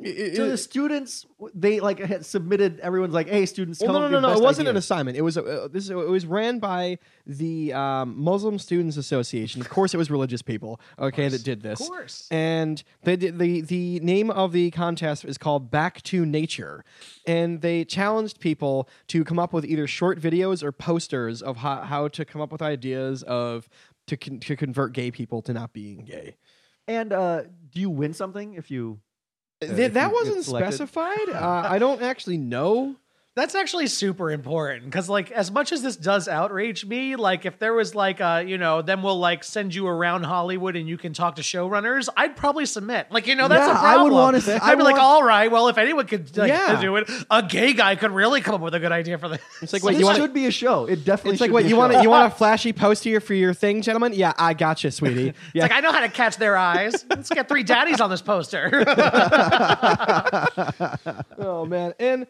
[0.00, 2.80] It- So the students, they like had submitted.
[2.80, 4.34] Everyone's like, "Hey, students, well, come no, no, no, no.
[4.36, 5.16] It wasn't an assignment.
[5.16, 5.88] It was a, uh, this.
[5.88, 9.60] It was ran by the um, Muslim Students Association.
[9.60, 10.80] Of course, it was religious people.
[10.98, 11.80] Okay, that did this.
[11.80, 12.26] Of course.
[12.30, 16.84] And they did the the name of the contest is called Back to Nature,
[17.26, 21.82] and they challenged people to come up with either short videos or posters of how,
[21.82, 23.68] how to come up with ideas of
[24.08, 26.34] to con- to convert gay people to not being gay.
[26.86, 28.98] And uh, do you win something if you?
[29.68, 31.28] Th- that wasn't specified.
[31.30, 32.96] Uh, I don't actually know.
[33.36, 37.58] That's actually super important because, like, as much as this does outrage me, like, if
[37.58, 40.96] there was like, uh, you know, then we'll like send you around Hollywood and you
[40.96, 43.08] can talk to showrunners, I'd probably submit.
[43.10, 45.24] Like, you know, that's Yeah, a I would wanna s- I'd I be like, all
[45.24, 46.80] right, well, if anyone could like, Yeah.
[46.80, 49.40] do it, a gay guy could really come up with a good idea for this.
[49.62, 50.84] It's like, So wait, this you want should be a show.
[50.86, 51.32] It definitely.
[51.32, 52.02] It's like, should wait, be a you want show.
[52.02, 54.12] you want a flashy poster for your thing, gentlemen?
[54.14, 55.28] Yeah, I got you, sweetie.
[55.30, 57.04] It's Yeah, like I know how to catch their eyes.
[57.10, 58.84] Let's get three daddies on this poster.
[61.38, 62.28] oh man, and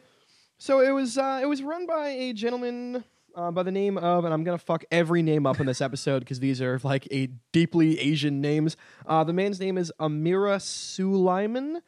[0.59, 4.25] so it was uh, it was run by a gentleman uh, by the name of,
[4.25, 7.29] and I'm gonna fuck every name up in this episode because these are like a
[7.53, 8.77] deeply Asian names.
[9.07, 11.83] Uh, the man's name is Amira Sulaiman.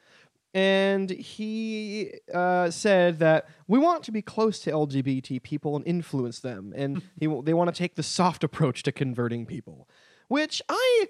[0.55, 6.41] And he uh, said that we want to be close to LGBT people and influence
[6.41, 9.87] them, and he, they want to take the soft approach to converting people.
[10.29, 11.09] Which I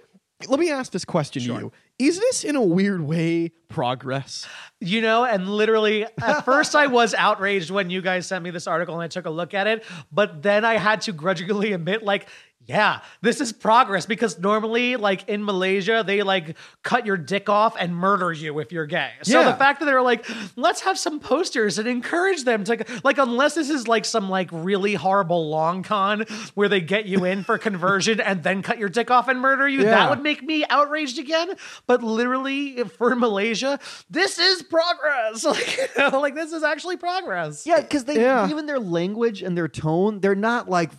[0.48, 4.46] let me ask this question to you: Is this in a weird way progress?
[4.80, 8.66] You know, and literally at first I was outraged when you guys sent me this
[8.66, 12.02] article and I took a look at it, but then I had to grudgingly admit,
[12.02, 12.28] like,
[12.66, 17.76] Yeah, this is progress because normally, like in Malaysia, they like cut your dick off
[17.78, 19.10] and murder you if you're gay.
[19.22, 19.52] So Yeah.
[19.52, 20.26] the fact that they're like,
[20.56, 24.48] let's have some posters and encourage them to like, unless this is like some like
[24.52, 26.24] really horrible long con
[26.54, 29.68] where they get you in for conversion and then cut your dick off and murder
[29.68, 29.90] you, Yeah.
[29.90, 31.54] that would make me outraged again.
[31.86, 33.78] But literally, for Malaysia,
[34.10, 35.44] this is progress.
[35.56, 37.64] Like, you know, like this is actually progress.
[37.64, 38.48] Yeah, because they Yeah.
[38.50, 40.90] even their language and their tone, they're not like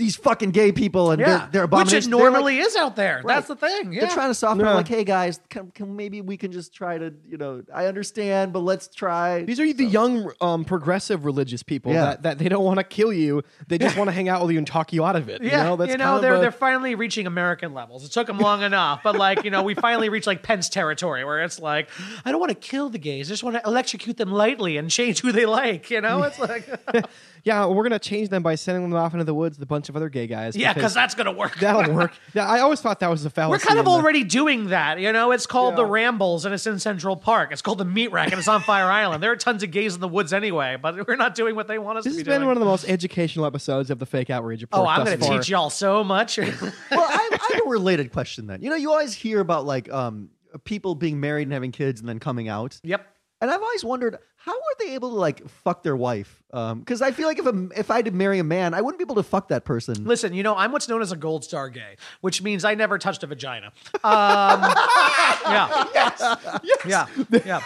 [0.00, 2.96] these fucking gay people and Yeah, they're, they're which it They're like- normally is out
[2.96, 3.22] there.
[3.24, 3.92] That's the thing.
[3.92, 4.00] Yeah.
[4.00, 4.72] They're trying to soften Yeah.
[4.72, 7.84] it, like, hey guys, can, can maybe we can just try to, you know, I
[7.84, 9.42] understand, but let's try.
[9.42, 12.04] These are the young, um, progressive religious people Yeah.
[12.06, 13.42] that, that they don't want to kill you.
[13.68, 15.42] They just want to hang out with you and talk you out of it.
[15.42, 18.02] Yeah, you know, That's you know kind they're a- they're finally reaching American levels.
[18.04, 21.24] It took them long enough, but like you know, we finally reached like Pence territory
[21.26, 21.90] where it's like,
[22.24, 24.90] I don't want to kill the gays, I just want to electrocute them lightly and
[24.90, 25.90] change who they like.
[25.90, 26.66] You know, it's like,
[27.44, 27.66] yeah.
[27.66, 29.96] We're gonna change them by sending them off into the woods with a bunch of
[29.96, 30.56] other gay guys.
[30.56, 31.56] yeah, because that's gonna work.
[31.60, 32.12] that'll work.
[32.32, 33.50] Yeah, I always thought that was a fallacy.
[33.62, 35.32] We're kind of in the- already doing that, you know.
[35.32, 35.90] It's called the Yeah.
[35.92, 37.52] Rambles, and it's in Central Park.
[37.52, 39.22] It's called the Meat Rack, and it's on Fire Island.
[39.22, 41.78] There are tons of gays in the woods anyway, but we're not doing what they
[41.78, 42.14] want us to do.
[42.16, 42.48] This to has be been doing.
[42.48, 44.86] one of the most educational episodes of the fake outrage report.
[44.86, 45.38] oh, I'm thus going to far.
[45.38, 46.38] teach y'all so much.
[46.38, 46.48] well,
[46.92, 48.62] I, I have a related question then.
[48.62, 50.30] You know, you always hear about like um
[50.64, 52.80] people being married and having kids and then coming out.
[52.82, 53.06] yep.
[53.40, 56.39] And I've always wondered how are they able to like fuck their wife?
[56.50, 58.98] Because I feel like if a, if I had to marry a man, I wouldn't
[58.98, 60.04] be able to fuck that person.
[60.04, 62.98] Listen, you know, I'm what's known as a gold star gay, which means I never
[62.98, 63.72] touched a vagina.
[64.02, 64.60] Um,
[65.46, 65.86] yeah.
[66.84, 67.06] Yeah.
[67.44, 67.60] Yeah.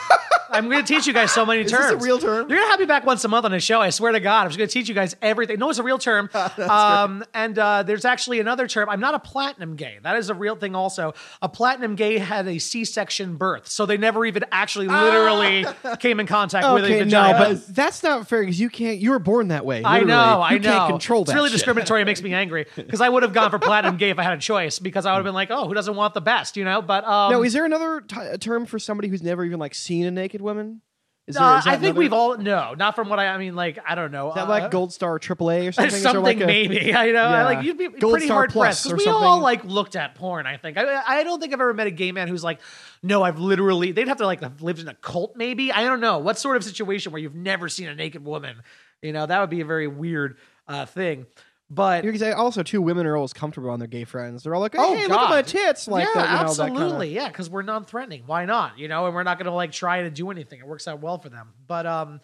[0.51, 2.03] I'm going to teach you guys so many Is this terms.
[2.03, 2.49] a real term?
[2.49, 3.81] You're going to have me back once a month on the show.
[3.81, 4.43] I swear to God.
[4.43, 5.59] I'm just going to teach you guys everything.
[5.59, 6.29] No, it's a real term.
[6.69, 8.89] um, and uh, there's actually another term.
[8.89, 9.99] I'm not a platinum gay.
[10.03, 11.15] That is a real thing also.
[11.43, 13.69] A platinum gay had a C-section birth.
[13.69, 15.65] So they never even actually literally
[15.99, 17.39] came in contact with a Okay, no, vagina.
[17.39, 18.99] but that's not fair because you can't.
[18.99, 19.83] You were born that way.
[19.83, 20.13] I literally.
[20.13, 20.71] know, I you know.
[20.71, 21.37] can't control it's that.
[21.37, 21.55] really shit.
[21.57, 22.03] discriminatory.
[22.03, 24.35] It makes me angry because I would have gone for platinum gay if I had
[24.35, 26.65] a choice because I would have been like, oh, who doesn't want the best, you
[26.65, 26.83] know?
[26.83, 30.05] But um, Now, is there another t- term for somebody who's never even like seen
[30.07, 30.83] a naked woman?
[31.27, 31.43] Is there?
[31.45, 33.55] uh, is I think another- we've all no, not from what I, I mean.
[33.55, 34.29] Like I don't know.
[34.29, 35.99] Is that uh, like Gold Star AAA or something?
[35.99, 37.23] Something like a- maybe I know.
[37.23, 37.45] I, Yeah.
[37.45, 39.97] like you'd be Gold pretty Star hard Plus pressed or because we all like looked
[39.97, 40.47] at porn.
[40.47, 42.61] I think I, I don't think I've ever met a gay man who's like,
[43.05, 43.93] no, I've literally.
[43.93, 45.71] They'd have to like have lived in a cult, maybe.
[45.71, 48.63] I don't know what sort of situation where you've never seen a naked woman.
[49.03, 51.27] You know, that would be a very weird uh, thing.
[51.71, 54.43] But Because I- also, too, women are always comfortable on their gay friends.
[54.43, 56.31] They're all like, Oh, "Hey, look at my tits!" Like yeah, that.
[56.41, 57.15] You know, that kinda- absolutely.
[57.15, 58.25] Yeah, because we're non-threatening.
[58.27, 58.79] Why not?
[58.79, 60.61] You know, and we're not going to like try to do anything.
[60.61, 61.53] It works out well for them.
[61.67, 62.21] But um,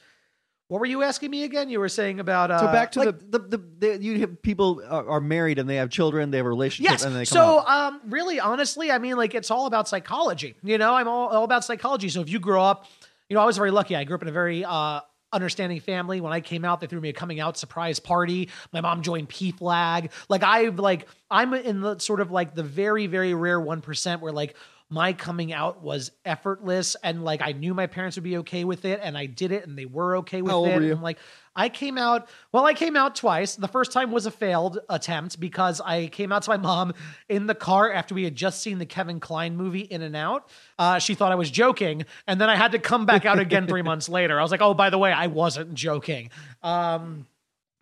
[0.70, 1.68] what were you asking me again?
[1.68, 4.40] You were saying about uh, So back to the like the, the, the you have
[4.40, 7.04] people are, are married and they have children, they have a relationship, Yes.
[7.04, 7.94] and they come So, out.
[7.94, 10.54] um, really, honestly, I mean, like, it's all about psychology.
[10.62, 12.08] You know, I'm all, all about psychology.
[12.08, 12.86] So, if you grow up,
[13.28, 13.96] you know, I was very lucky.
[13.96, 15.00] I grew up in a very uh,
[15.32, 16.20] understanding family.
[16.20, 18.48] When I came out, they threw me a coming out surprise party.
[18.72, 20.10] My mom joined PFLAG.
[20.28, 24.22] Like, I like, I'm in the sort of like the very, very rare one percent
[24.22, 24.54] where like
[24.92, 28.84] my coming out was effortless and like I knew my parents would be okay with
[28.84, 30.76] it and I did it and they were okay with How old it.
[30.76, 30.92] were you?
[30.92, 31.18] And like
[31.54, 33.54] I came out, well, I came out twice.
[33.56, 36.92] The first time was a failed attempt because I came out to my mom
[37.28, 40.48] in the car after we had just seen the Kevin Kline movie In and Out.
[40.78, 42.04] Uh, she thought I was joking.
[42.26, 44.38] And then I had to come back out again three months later.
[44.38, 46.30] I was like, oh, by the way, I wasn't joking.
[46.62, 47.26] Um,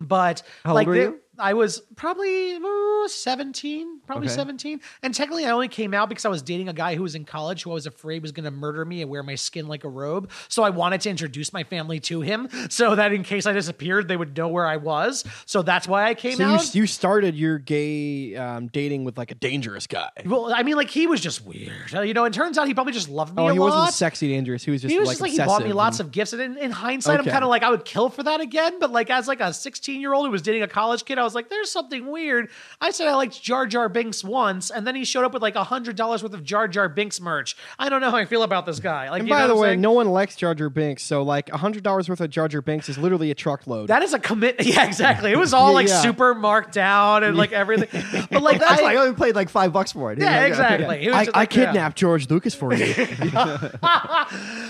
[0.01, 1.19] but How old like were they- you?
[1.39, 4.35] I was probably uh, 17, probably Okay.
[4.35, 4.81] 17.
[5.03, 7.25] And technically, I only came out because I was dating a guy who was in
[7.25, 9.83] college who I was afraid was going to murder me and wear my skin like
[9.83, 10.29] a robe.
[10.47, 14.07] So I wanted to introduce my family to him so that in case I disappeared,
[14.07, 15.23] they would know where I was.
[15.45, 16.75] So that's why I came So you, out.
[16.75, 20.09] you started your gay um, dating with like a dangerous guy.
[20.25, 22.25] well, I mean, like he was just weird, you know.
[22.25, 23.69] And turns out he probably just loved me Oh, he lot.
[23.69, 24.63] wasn't sexy dangerous.
[24.63, 26.41] He was just he was like just like he bought me lots of gifts, and
[26.41, 27.29] in, in hindsight, Okay.
[27.29, 28.79] I'm kind of like I would kill for that again.
[28.79, 31.23] But like as like a 16 year old who was dating a college kid, I
[31.23, 32.49] was like, there's something weird.
[32.81, 35.55] I said I liked Jar Jar Binks once, and then he showed up with like
[35.55, 37.55] a hundred dollars worth of Jar Jar Binks merch.
[37.77, 39.09] I don't know how I feel about this guy.
[39.09, 41.83] Like, And by the way, no one likes Jar Jar Binks, so like a hundred
[41.83, 43.87] dollars worth of Jar Jar Binks is literally a truckload.
[43.89, 44.57] That is a commit.
[44.69, 45.31] Yeah, exactly.
[45.31, 46.01] It was all Yeah, like yeah.
[46.01, 47.87] super marked down and like everything.
[48.31, 50.19] But like That's I, like I only paid like five bucks for it.
[50.19, 51.07] yeah, exactly.
[51.07, 51.65] Was I, I like, yeah.
[51.65, 52.85] kidnapped George Lucas for you.
[53.75, 53.79] yeah.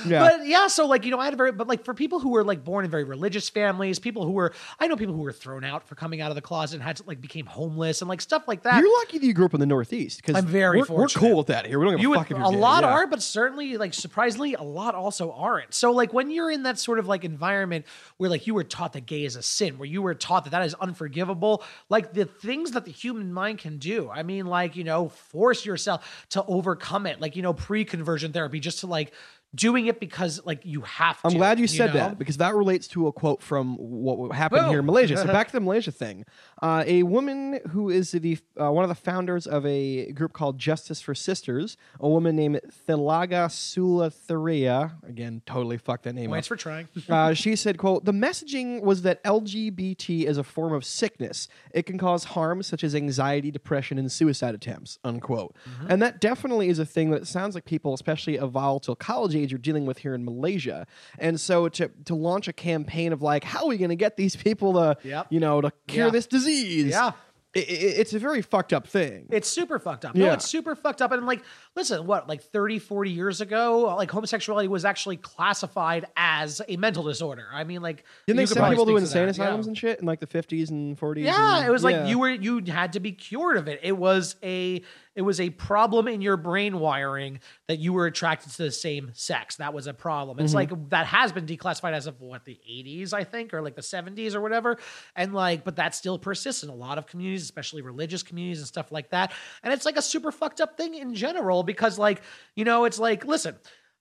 [0.06, 2.30] But yeah, so like you know, I had a very but like for people who
[2.30, 5.32] were like born in very religious families, people who were I know people who were
[5.32, 8.09] thrown out for coming out of the closet and had to like became homeless and
[8.09, 8.79] like stuff like that.
[8.79, 11.38] You're lucky that you grew up in the Northeast because I'm very we're, we're cool
[11.38, 11.77] with that here.
[11.77, 12.57] We don't give you a would, fuck if a you're gay.
[12.57, 12.89] lot Yeah.
[12.89, 15.75] are, but certainly like surprisingly, a lot also aren't.
[15.75, 17.85] So like when you're in that sort of like environment
[18.17, 20.49] where like you were taught that gay is a sin, where you were taught that
[20.49, 24.09] that is unforgivable, like the things that the human mind can do.
[24.09, 28.59] I mean, like you know, force yourself to overcome it, like you know, pre-conversion therapy,
[28.59, 29.13] just to like
[29.55, 31.27] doing it because like you have to.
[31.27, 31.93] I'm glad you said know?
[31.93, 35.17] that because that relates to a quote from what happened here in Malaysia.
[35.17, 36.25] So back to the Malaysia thing.
[36.62, 40.59] Uh, a woman who is the uh, one of the founders of a group called
[40.59, 46.49] Justice for Sisters, a woman named Thilaga Sulatharia, again, totally fucked that name Thanks up.
[46.49, 46.88] for trying.
[47.09, 51.47] uh, she said, quote, the messaging was that LGBT is a form of sickness.
[51.73, 55.55] It can cause harm such as anxiety, depression, and suicide attempts, unquote.
[55.88, 59.58] And that definitely is a thing that sounds like people, especially of volatile college are
[59.58, 60.86] dealing with here in Malaysia.
[61.17, 64.17] And so to, to launch a campaign of like, how are we going to get
[64.17, 65.28] these people to, Yep.
[65.30, 66.12] you know, to cure Yeah.
[66.12, 66.91] this disease?
[66.91, 67.12] Yeah.
[67.56, 67.63] I- I-
[68.02, 69.25] it's a very fucked up thing.
[69.32, 70.13] It's super fucked up.
[70.13, 70.34] No, Yeah.
[70.34, 71.12] it's super fucked up.
[71.12, 71.41] And like,
[71.75, 77.03] listen, what, like 30, 40 years ago, like homosexuality was actually classified as a mental
[77.03, 77.47] disorder.
[77.53, 79.32] I mean, like, Didn't they send people to insane that.
[79.32, 79.69] asylums Yeah.
[79.69, 81.23] and shit in like the 50s and 40s?
[81.23, 82.08] Yeah, and- it was like yeah.
[82.08, 83.79] you were you had to be cured of it.
[83.84, 84.82] It was a
[85.15, 89.12] it was a problem in your brain wiring that you were attracted to the same
[89.13, 89.58] sex.
[89.58, 90.38] That was a problem.
[90.38, 90.45] Mm-hmm.
[90.45, 93.75] It's like that has been declassified as of what the 80s, I think, or like
[93.75, 94.77] the 70s or whatever.
[95.17, 98.67] And like, but that still persists in a lot of communities, especially religious communities and
[98.67, 99.34] stuff like that.
[99.62, 102.23] And it's like a super fucked up thing in general because like,
[102.55, 103.55] you know, it's like, listen,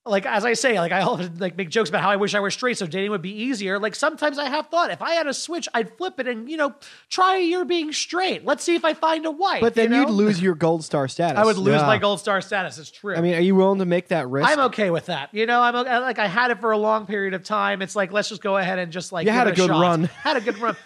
[0.08, 2.40] like as I say, like I often like make jokes about how I wish I
[2.40, 3.78] were straight so dating would be easier.
[3.78, 6.56] Like sometimes I have thought if I had a switch, I'd flip it and you
[6.56, 6.74] know
[7.10, 8.44] try a year being straight.
[8.44, 9.60] Let's see if I find a wife.
[9.60, 10.12] But then you you'd know?
[10.14, 11.38] lose your gold star status.
[11.38, 11.86] I would lose Yeah.
[11.86, 12.78] my gold star status.
[12.78, 13.14] It's true.
[13.14, 14.48] I mean, are you willing to make that risk?
[14.48, 15.28] I'm okay with that.
[15.32, 15.90] You know, I'm okay.
[15.90, 17.82] Uh, like I had it for a long period of time.
[17.82, 19.80] It's like let's just go ahead and just like You had it a good shot.
[19.80, 20.04] run.
[20.22, 20.76] Had a good run.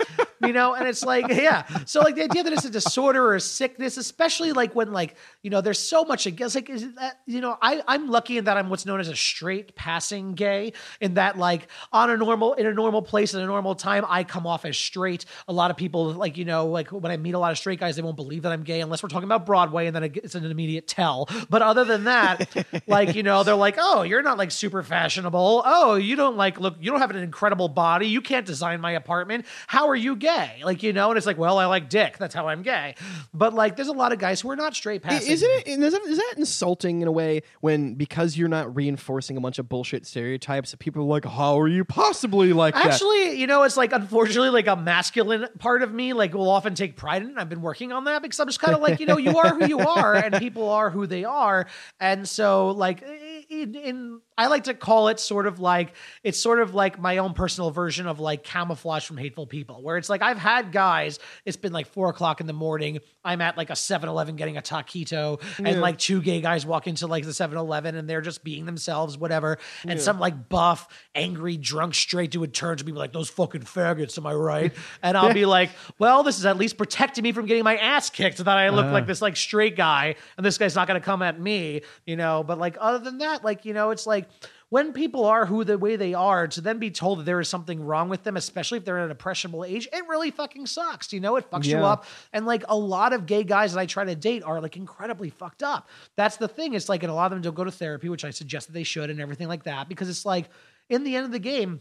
[0.41, 1.65] you know, and it's like yeah.
[1.87, 5.17] So like the idea that it's a disorder or a sickness, especially like when like
[5.43, 8.45] you know there's so much against like is that you know I I'm lucky in
[8.45, 12.55] that I'm what's known as a straight passing gay in that like on a normal
[12.55, 15.25] in a normal place at a normal time I come off as straight.
[15.47, 17.79] A lot of people like you know like when I meet a lot of straight
[17.79, 20.35] guys they won't believe that I'm gay unless we're talking about Broadway and then it's
[20.35, 21.29] an immediate tell.
[21.49, 22.49] But other than that,
[22.87, 25.63] like you know they're like oh you're not like super fashionable.
[25.65, 28.09] Oh you don't like look you don't have an incredible body.
[28.09, 29.47] You can't design my apartment.
[29.67, 30.61] How are you gay?
[30.65, 32.19] Like you know and it's like well I like dick.
[32.19, 32.95] That's how I'm gay.
[33.35, 35.31] But like there's a lot of guys who are not straight passing.
[35.31, 35.69] Isn't it?
[35.69, 39.02] Is that, is that insulting in a way when because you're not reinforcing
[39.37, 42.87] a bunch of bullshit stereotypes people are like, how are you possibly like that?
[42.87, 46.75] Actually, you know, it's like unfortunately like a masculine part of me like will often
[46.75, 47.37] take pride in it.
[47.39, 49.55] I've been working on that because I'm just kind of like, you know, you are
[49.55, 51.67] who you are and people are who they are.
[52.01, 53.03] And so like
[53.49, 55.93] in, in I like to call it sort of like
[56.23, 59.97] it's sort of like my own personal version of like camouflage from hateful people, where
[59.97, 63.01] it's like I've had guys, it's been like four o'clock in the morning.
[63.25, 67.07] I'm at like a 7-Eleven getting a taquito, and like two gay guys walk into
[67.07, 69.59] like the 7-Eleven and they're just being themselves, whatever.
[69.87, 73.63] And some like buff, angry, drunk straight dude would turn to me like those fucking
[73.63, 74.73] faggots, am I right?
[75.03, 78.11] And I'll be like, well, this is at least protecting me from getting my ass
[78.11, 79.07] kicked so that I look like uh-huh.
[79.07, 82.43] this like straight guy, and this guy's not gonna come at me, you know.
[82.43, 84.22] But like other than that, like, you know, it's like
[84.69, 87.49] when people are who the way they are, to then be told that there is
[87.49, 91.13] something wrong with them, especially if they're at an impressionable age, it really fucking sucks.
[91.13, 92.07] You know, it fucks you up.
[92.33, 95.29] And like a lot of gay guys that I try to date are like incredibly
[95.29, 95.91] fucked up.
[96.17, 96.73] That's the thing.
[96.73, 98.73] It's like, and a lot of them don't go to therapy, which I suggest that
[98.73, 100.49] they should, and everything like that, because it's like,
[100.89, 101.81] in the end of the game,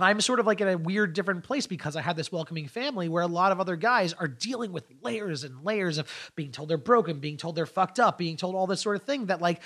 [0.00, 3.08] I'm sort of like in a weird different place because I have this welcoming family
[3.08, 6.68] where a lot of other guys are dealing with layers and layers of being told
[6.70, 9.40] they're broken, being told they're fucked up, being told all this sort of thing that
[9.40, 9.60] like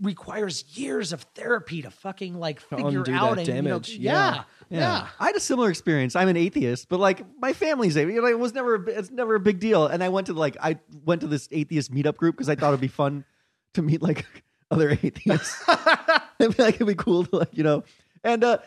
[0.00, 3.96] requires years of therapy to fucking like figure undo out and you know, damage.
[3.96, 4.78] yeah, Yeah.
[4.78, 5.08] yeah.
[5.20, 6.16] I had a similar experience.
[6.16, 8.22] I'm an atheist, but like my family's atheist.
[8.22, 9.86] Like, it was never, a it's never a big deal.
[9.86, 12.68] And I went to like, I went to this atheist meetup group because I thought
[12.68, 13.24] it'd be fun
[13.74, 14.24] to meet like
[14.70, 15.62] other atheists.
[16.38, 17.84] It'd be, like it'd be cool to like you know,
[18.22, 18.58] and uh,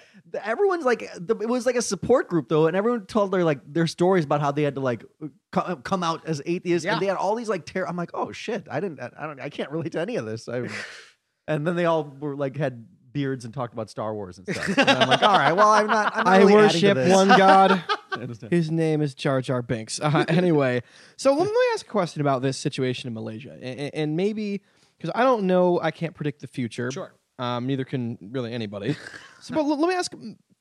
[0.43, 3.59] everyone's like, the, it was like a support group though, and everyone told their like
[3.65, 5.03] their stories about how they had to like
[5.51, 6.93] co- come out as atheists, Yeah.
[6.93, 7.87] and they had all these like terror.
[7.87, 10.47] I'm like, oh shit, I didn't, I don't, I can't relate to any of this.
[10.47, 10.67] I,
[11.47, 14.67] and then they all were like had beards and talked about Star Wars and stuff.
[14.77, 16.11] And I'm like, all right, well, I'm not.
[16.15, 17.13] I'm not I really adding to worship this.
[17.13, 17.83] one God.
[18.51, 19.99] His name is Jar Jar Binks.
[19.99, 20.83] Uh, anyway,
[21.17, 24.61] so let me ask a question about this situation in Malaysia, and, and maybe
[24.97, 26.91] because I don't know, I can't predict the future.
[26.91, 27.13] Sure.
[27.39, 28.95] Um, neither can really anybody.
[29.41, 30.13] so, but l- let me ask.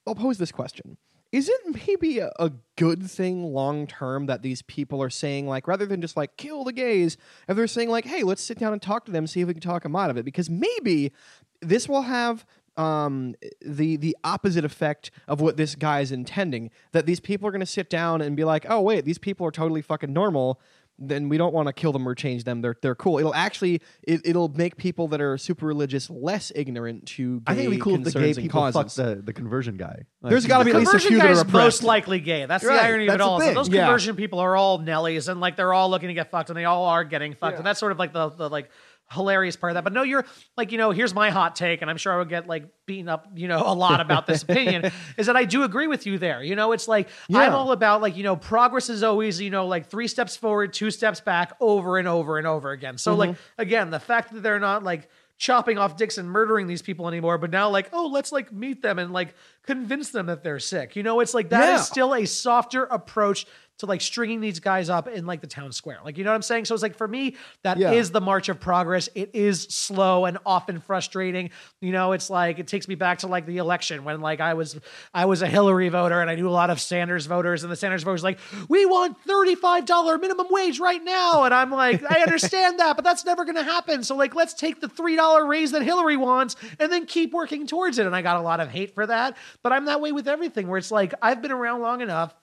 [0.07, 0.97] I'll pose this question:
[1.33, 5.67] Is it maybe a, a good thing long term that these people are saying, like,
[5.67, 7.17] rather than just like kill the gays,
[7.49, 9.55] if they're saying like, hey, let's sit down and talk to them, see if we
[9.55, 11.13] can talk them out of it, because maybe
[11.61, 12.47] this will have
[12.79, 16.71] um, the the opposite effect of what this guy is intending.
[16.93, 19.47] That these people are going to sit down and be like, "Oh wait, these people
[19.47, 20.61] are totally fucking normal."
[21.01, 22.61] Then we don't want to kill them or change them.
[22.61, 23.19] They're they're cool.
[23.21, 27.39] It'll actually it, it'll make people that are super religious less ignorant to.
[27.41, 30.03] Gay I think it'd be cool if the gay people fuck the, the conversion guy.
[30.23, 31.53] Like, There's gotta be at least a conversion few that guy are oppressed.
[31.53, 32.47] most likely gay.
[32.47, 33.39] That's the Right, irony of it all.
[33.39, 33.55] So thing.
[33.55, 33.85] those Yeah.
[33.85, 36.65] conversion people are all Nellies and like they're all looking to get fucked and they
[36.65, 37.59] all are getting fucked.
[37.59, 38.69] And that's sort of like the, the like
[39.11, 39.85] hilarious part of that.
[39.85, 40.25] But no, you're
[40.57, 43.09] like, you know, here's my hot take, and I'm sure I would get like beaten
[43.09, 46.19] up, you know, a lot about this opinion, is that I do agree with you
[46.19, 46.43] there.
[46.43, 49.67] You know, it's like I'm all about like, you know, progress is always, you know,
[49.67, 52.99] like three steps forward, two steps back over and over and over again.
[52.99, 53.61] So like Mm-hmm.
[53.63, 57.39] again, the fact that they're not like chopping off dicks and murdering these people anymore,
[57.39, 59.35] but now like, oh, let's like meet them and like
[59.67, 60.97] convince them that they're sick.
[60.97, 61.85] You know, it's like that is Yeah.
[61.85, 63.47] still a softer approach
[63.79, 65.99] to like stringing these guys up in like the town square.
[66.05, 66.65] Like, you know what I'm saying?
[66.67, 68.13] So it's like for me, that is Yeah.
[68.13, 69.09] the march of progress.
[69.15, 71.51] It is slow and often frustrating.
[71.81, 74.55] You know, it's like it takes me back to like the election when like I
[74.55, 74.79] was
[75.15, 77.77] I was a Hillary voter and I knew a lot of Sanders voters, and the
[77.77, 78.39] Sanders voters like,
[78.69, 81.45] we want $35 minimum wage right now.
[81.45, 84.03] And I'm like, I understand that, but that's never gonna happen.
[84.03, 87.99] So like let's take the $3 raise that Hillary wants and then keep working towards
[87.99, 88.07] it.
[88.07, 89.37] And I got a lot of hate for that.
[89.63, 92.35] But I'm that way with everything where it's like I've been around long enough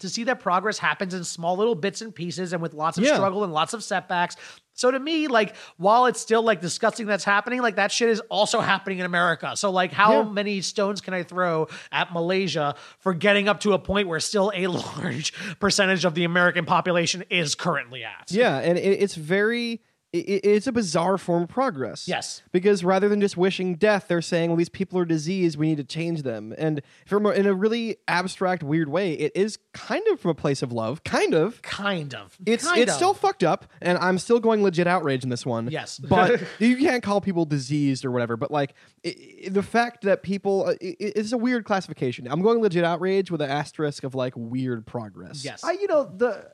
[0.00, 3.04] to see that progress happens in small little bits and pieces and with lots of
[3.04, 3.14] Yeah.
[3.14, 4.36] struggle and lots of setbacks.
[4.74, 8.20] So to me, like while it's still like disgusting that's happening, like that shit is
[8.28, 9.52] also happening in America.
[9.56, 10.22] So like how Yeah.
[10.24, 14.52] many stones can I throw at Malaysia for getting up to a point where still
[14.54, 14.66] a
[14.98, 18.26] large percentage of the American population is currently at?
[18.30, 19.80] Yeah, and it, it's very
[20.20, 22.06] it's a bizarre form of progress.
[22.08, 22.42] Yes.
[22.52, 25.58] because rather than just wishing death, they're saying, "Well, these people are diseased.
[25.58, 29.32] We need to change them." And from a, in a really abstract, weird way, it
[29.34, 31.04] is kind of from a place of love.
[31.04, 31.60] Kind of.
[31.62, 32.36] Kind of.
[32.46, 32.96] It's Kind it's of.
[32.96, 35.70] still fucked up, and I'm still going legit outrage in this one.
[35.70, 35.98] Yes.
[36.16, 38.36] but you can't call people diseased or whatever.
[38.36, 38.74] But like
[39.04, 39.14] i
[39.46, 42.26] i the fact that people, uh, i i- it's a weird classification.
[42.28, 45.44] I'm going legit outrage with an asterisk of like weird progress.
[45.44, 45.62] Yes.
[45.64, 46.50] I, you know, the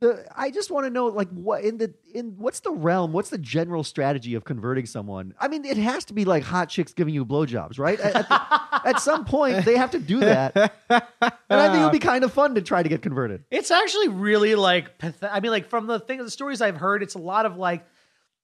[0.00, 3.12] the I just want to know, like, what in the in what's the realm?
[3.12, 5.34] What's the general strategy of converting someone?
[5.40, 7.98] I mean, it has to be like hot chicks giving you blowjobs, right?
[7.98, 11.84] At, at, the- at some point, they have to do that, and I think it
[11.84, 13.44] would be kind of fun to try to get converted.
[13.50, 17.02] It's actually really like path- I mean, like from the thing, the stories I've heard,
[17.02, 17.86] it's a lot of like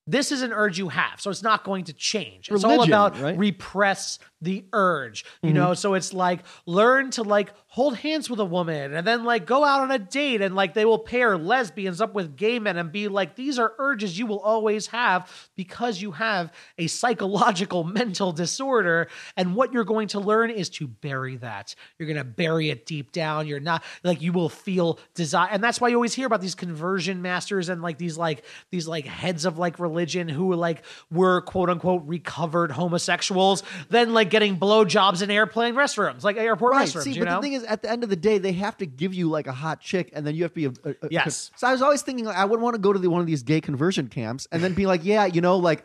[0.07, 2.51] this is an urge you have, so it's not going to change.
[2.51, 3.39] It's all about right?
[3.39, 5.57] repress the urge, you mm-hmm.
[5.59, 5.75] know.
[5.75, 9.65] So it's like learn to like hold hands with a woman, and then like go
[9.65, 12.93] out on a date, and like they will pair lesbians up with gay men, and
[12.93, 18.33] be like, these are urges you will always have because you have a psychological mental
[18.33, 21.75] disorder, and what you're going to learn is to bury that.
[21.99, 23.47] You're going to bury it deep down.
[23.47, 26.57] You're not like you will feel desire, and that's why you always hear about these
[26.57, 31.41] conversion masters and like these like these like heads of like religion who like were
[31.43, 36.89] quote unquote recovered homosexuals, then like getting blowjobs in airplane restrooms, like airport Right.
[36.89, 37.03] restrooms.
[37.03, 38.77] See, you but know, the thing is, at the end of the day, they have
[38.79, 40.91] to give you like a hot chick, and then you have to be a.
[40.91, 41.51] a- a- Yes.
[41.57, 43.27] So I was always thinking, like, I would want to go to the, one of
[43.29, 45.85] these gay conversion camps, and then be like, yeah, you know, like,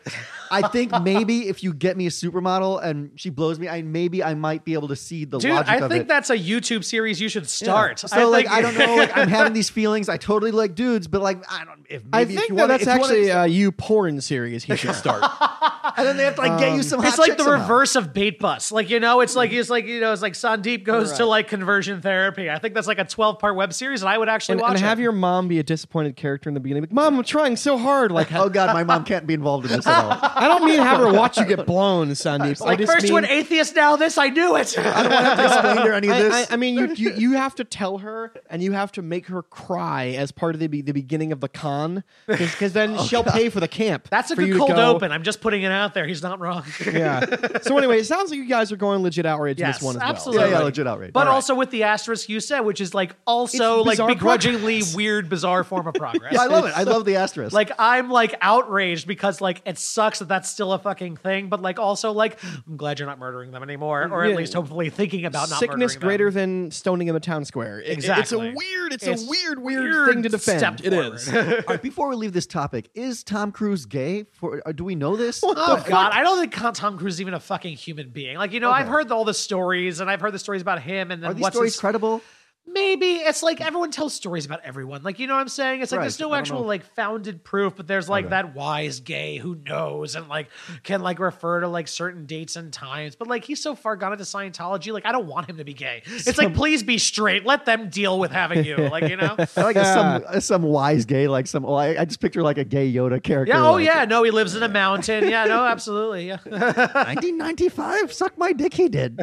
[0.50, 4.24] I think maybe if you get me a supermodel and she blows me, I maybe
[4.24, 6.08] I might be able to see the dude, logic I of think it.
[6.08, 7.98] that's a YouTube series you should start.
[8.00, 10.08] So like think- I don't know, like I'm having these feelings.
[10.08, 11.84] I totally like dudes, but like I don't.
[11.90, 13.72] If maybe I if you that wanna, that's if you wanna- actually a uh, you
[13.72, 15.22] porn series he should start.
[15.98, 17.04] and then they have to like get you um, some.
[17.04, 17.62] It's like the somehow.
[17.62, 18.70] reverse of bait bus.
[18.70, 19.58] Like, you know, it's like mm.
[19.58, 22.50] it's like, you know, it's like Sandeep goes to like conversion therapy.
[22.50, 24.70] I think that's like a 12 part web series and I would actually and, watch
[24.72, 25.02] and have it.
[25.02, 26.84] your mom be a disappointed character in the beginning.
[26.84, 28.12] Like, mom, I'm trying so hard.
[28.12, 30.18] Like, Oh god, my mom can't be involved in this at all.
[30.34, 32.62] I don't mean have her watch you get blown, Sandeep.
[32.62, 34.78] I like just first mean, to an atheist, now this, I knew it.
[34.78, 36.50] I don't have to explain to her any of this.
[36.50, 39.26] I, I mean, you, you you have to tell her, and you have to make
[39.26, 43.24] her cry as part of the the beginning of the con, because then Oh, she'll
[43.24, 44.08] pay for the camp.
[44.10, 44.94] That's a good cold go.
[44.94, 45.12] open.
[45.12, 46.06] I'm just putting it out there.
[46.06, 46.64] He's not wrong.
[46.88, 47.24] Yeah.
[47.62, 49.96] So anyway, it sounds like you guys are going legit outrage in Yes, this one
[49.96, 50.08] as well.
[50.10, 50.44] absolutely.
[50.50, 51.12] yeah, yeah, legit outrage.
[51.12, 51.32] But All right.
[51.34, 54.94] also with the asterisk you said, which is like also It's like bizarre begrudgingly progress.
[54.96, 56.32] weird, bizarre form of progress.
[56.32, 56.72] Yeah, I love it.
[56.76, 57.52] I love the asterisk.
[57.52, 61.60] Like I'm like outraged because like it sucks that that's still a fucking thing, but
[61.62, 64.36] like also like I'm glad you're not murdering them anymore, or at Yeah.
[64.36, 66.62] least hopefully thinking about not Sickness murdering greater them.
[66.62, 67.80] than stoning in the town square.
[67.80, 68.22] It- Exactly.
[68.22, 68.92] It's a weird.
[68.92, 70.58] It's, It's a weird, weird, weird thing to defend.
[70.60, 71.28] step It is.
[71.28, 71.54] forward.
[71.68, 74.24] All right, before we leave this topic, is Tom Cruise gay?
[74.32, 75.42] For uh, do we know this?
[75.70, 78.36] Oh God, I don't think Tom Cruise is even a fucking human being.
[78.36, 81.10] Like you know, I've heard all the stories, and I've heard the stories about him,
[81.10, 82.22] and then Are these what's stories his- credible?
[82.70, 85.02] Maybe it's like everyone tells stories about everyone.
[85.02, 85.80] Like you know what I'm saying?
[85.80, 88.30] It's like Right, there's no actual like founded proof, but there's like Okay.
[88.30, 90.48] that wise gay who knows and like
[90.82, 93.14] can like refer to like certain dates and times.
[93.16, 95.74] But like he's so far gone into Scientology, like I don't want him to be
[95.74, 96.02] gay.
[96.06, 97.46] It's like please be straight.
[97.46, 98.76] Let them deal with having you.
[98.76, 99.36] Like you know?
[99.56, 101.64] Like a, some some wise gay, like some.
[101.64, 103.52] Oh, I, I just picture like a gay Yoda character.
[103.54, 103.66] Yeah.
[103.66, 104.04] Oh like, yeah.
[104.04, 105.28] No, he lives in a mountain.
[105.28, 105.44] Yeah.
[105.44, 106.28] No, absolutely.
[106.28, 106.38] Yeah.
[106.44, 108.74] 1995, suck my dick.
[108.74, 109.18] He did.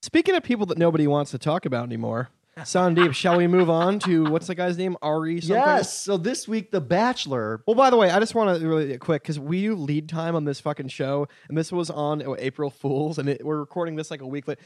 [0.00, 2.30] Speaking of people that nobody wants to talk about anymore,
[2.64, 4.96] Sandeep, shall we move on to what's the guy's name?
[5.02, 5.56] Arie something?
[5.56, 5.92] Yes.
[5.96, 7.62] So this week, The Bachelor.
[7.66, 10.34] Well, by the way, I just want to really quick because we do lead time
[10.34, 13.96] on this fucking show, and this was on oh, April Fools, and it, we're recording
[13.96, 14.58] this like a week late.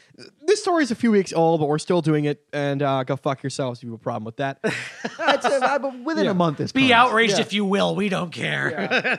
[0.46, 3.42] This story's a few weeks old, but we're still doing it, and uh, go fuck
[3.42, 4.58] yourselves if you have a problem with that.
[5.18, 6.30] I'd say, uh, but within Yeah.
[6.30, 6.92] a month, is Be coming.
[6.92, 7.40] outraged Yeah.
[7.40, 7.94] if you will.
[7.94, 8.70] We don't care.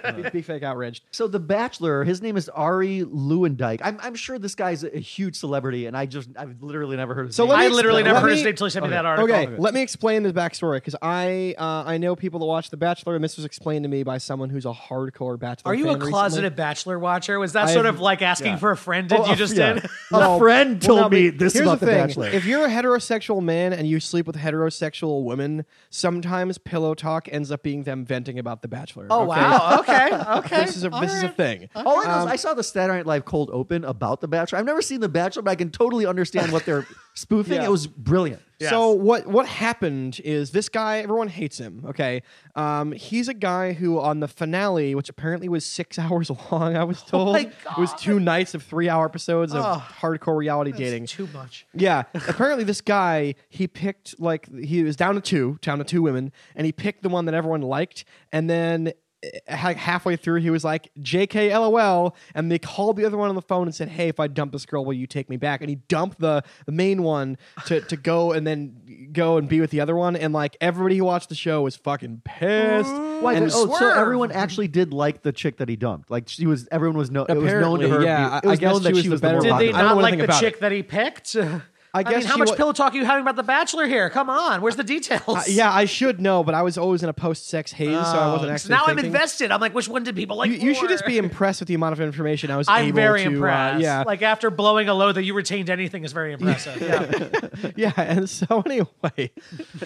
[0.04, 0.12] Yeah.
[0.12, 1.04] be, be fake outraged.
[1.12, 3.82] So The Bachelor, his name is Arie Luyendyk.
[3.84, 7.14] I'm, I'm sure this guy's a, a huge celebrity, and I just I've literally never
[7.14, 7.52] heard of his So name.
[7.52, 8.88] let me I literally explain- never let heard me- his name until he sent me
[8.88, 8.96] Okay.
[8.96, 9.36] that article.
[9.36, 12.78] Okay, let me explain the backstory because I uh, I know people that watch The
[12.78, 15.72] Bachelor, and this was explained to me by someone who's a hardcore Bachelor.
[15.72, 16.50] Are you a closeted recently.
[16.56, 17.40] Bachelor watcher?
[17.40, 18.58] Was that I sort of like asking yeah.
[18.58, 19.10] for a friend?
[19.10, 19.74] Did Oh, you uh, just yeah.
[19.74, 19.86] did?
[20.14, 22.08] A friend told Well, now, me this here's about the The thing.
[22.08, 22.28] Bachelor.
[22.28, 27.52] If you're a heterosexual man and you sleep with heterosexual women, sometimes pillow talk ends
[27.52, 29.08] up being them venting about The Bachelor.
[29.10, 29.28] Oh okay?
[29.42, 29.78] wow.
[29.80, 30.10] Okay.
[30.44, 30.66] Okay.
[30.66, 31.36] This is a All this is a right.
[31.38, 31.70] thing.
[31.76, 34.28] All I know Um, is I saw the Saturday Night Live cold open about The
[34.28, 34.60] Bachelor.
[34.60, 37.56] I've never seen The Bachelor, but I can totally understand what they're spoofing.
[37.56, 37.66] Yeah.
[37.66, 38.42] It was brilliant.
[38.60, 38.70] Yes.
[38.70, 41.84] So what what happened is this guy everyone hates him.
[41.90, 42.24] Okay,
[42.56, 46.84] um, he's a guy who on the finale, which apparently was six hours long, I
[46.86, 50.72] was told my it was two nights of three hour episodes of Oh, hardcore reality
[50.72, 51.08] dating.
[51.08, 51.66] too much.
[51.74, 56.02] Yeah, apparently this guy he picked like he was down to two, down to two
[56.02, 58.94] women, and he picked the one that everyone liked, and then
[59.24, 63.36] Eh, halfway through he was like "Jk LOL," and they called the other one on
[63.36, 65.62] the phone and said, "Hey, if I dump this girl, will you take me back?"
[65.62, 69.62] And he dumped the the main one to to go and then go and be
[69.62, 72.92] with the other one, and like everybody who watched the show was fucking pissed.
[73.22, 73.34] Why?
[73.36, 76.12] And oh, so everyone actually did like the chick that he dumped.
[76.12, 77.28] Like she was, everyone was known.
[77.30, 78.04] It was known Apparently, to her.
[78.04, 79.42] yeah, it was I guess known she that was she the was the better more
[79.44, 79.60] Did one.
[79.60, 80.60] they I don't not like anything the about chick it.
[80.62, 81.36] that he picked?
[81.96, 84.10] I, guess mean, how much wa- pillow talk are you having about the Bachelor here?
[84.10, 85.22] Come on, where's the details?
[85.28, 87.94] Uh, yeah, I should know, but I was always in a post sex haze, so
[88.20, 88.76] I wasn't Oh, actually.
[88.76, 89.52] now I'm invested.
[89.52, 90.50] I'm like, which one did people like?
[90.50, 92.96] you, you should just be impressed with the amount of information I was I'm able
[92.96, 93.28] very to.
[93.28, 93.82] uh, impressed.
[93.84, 96.82] yeah, Like after blowing a load that you retained anything is very impressive.
[96.82, 97.72] Yeah.
[97.76, 97.94] yeah.
[97.98, 99.32] And so anyway,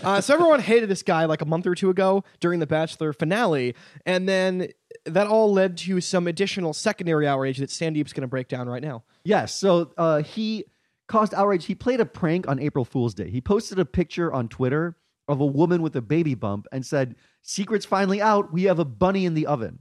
[0.03, 3.11] uh, so everyone hated this guy like a month or two ago during the Bachelor
[3.11, 4.69] finale, and then
[5.05, 8.81] that all led to some additional secondary outrage that Sandeep's going to break down right
[8.81, 9.03] now.
[9.25, 9.53] Yes.
[9.53, 10.63] So uh, he
[11.07, 11.65] caused outrage.
[11.65, 13.29] He played a prank on April Fool's Day.
[13.29, 14.97] He posted a picture on Twitter
[15.27, 18.53] of a woman with a baby bump and said, "Secrets finally out.
[18.53, 19.79] We have a bunny in the oven."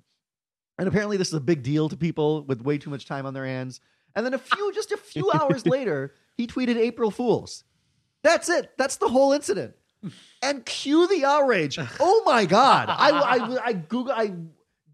[0.78, 3.34] And apparently, this is a big deal to people with way too much time on
[3.34, 3.80] their hands.
[4.14, 7.64] And then a few, just a few hours later, he tweeted April Fools.
[8.22, 8.72] That's it.
[8.76, 9.74] That's the whole incident.
[10.42, 11.78] And cue the outrage.
[12.00, 12.88] Oh my god!
[12.88, 14.32] I I, I Google I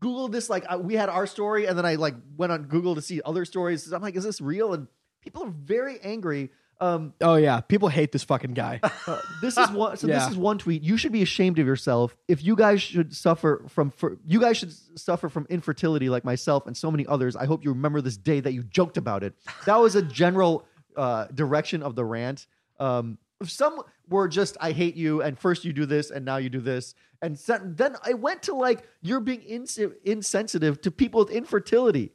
[0.00, 2.94] googled this like uh, we had our story, and then I like went on Google
[2.94, 3.90] to see other stories.
[3.92, 4.72] I'm like, is this real?
[4.74, 4.86] And
[5.22, 6.50] people are very angry.
[6.80, 8.80] Um, Oh yeah, people hate this fucking guy.
[9.06, 9.96] uh, this is one.
[9.96, 10.18] So Yeah.
[10.18, 10.82] this is one tweet.
[10.82, 13.90] You should be ashamed of yourself if you guys should suffer from.
[13.90, 17.36] For, you guys should suffer from infertility like myself and so many others.
[17.36, 19.34] I hope you remember this day that you joked about it.
[19.64, 20.66] That was a general
[20.96, 22.46] uh, direction of the rant.
[22.80, 26.50] Um, some were just I hate you, and first you do this, and now you
[26.50, 27.36] do this, and
[27.76, 32.12] then I went to like you're being ins- insensitive to people with infertility.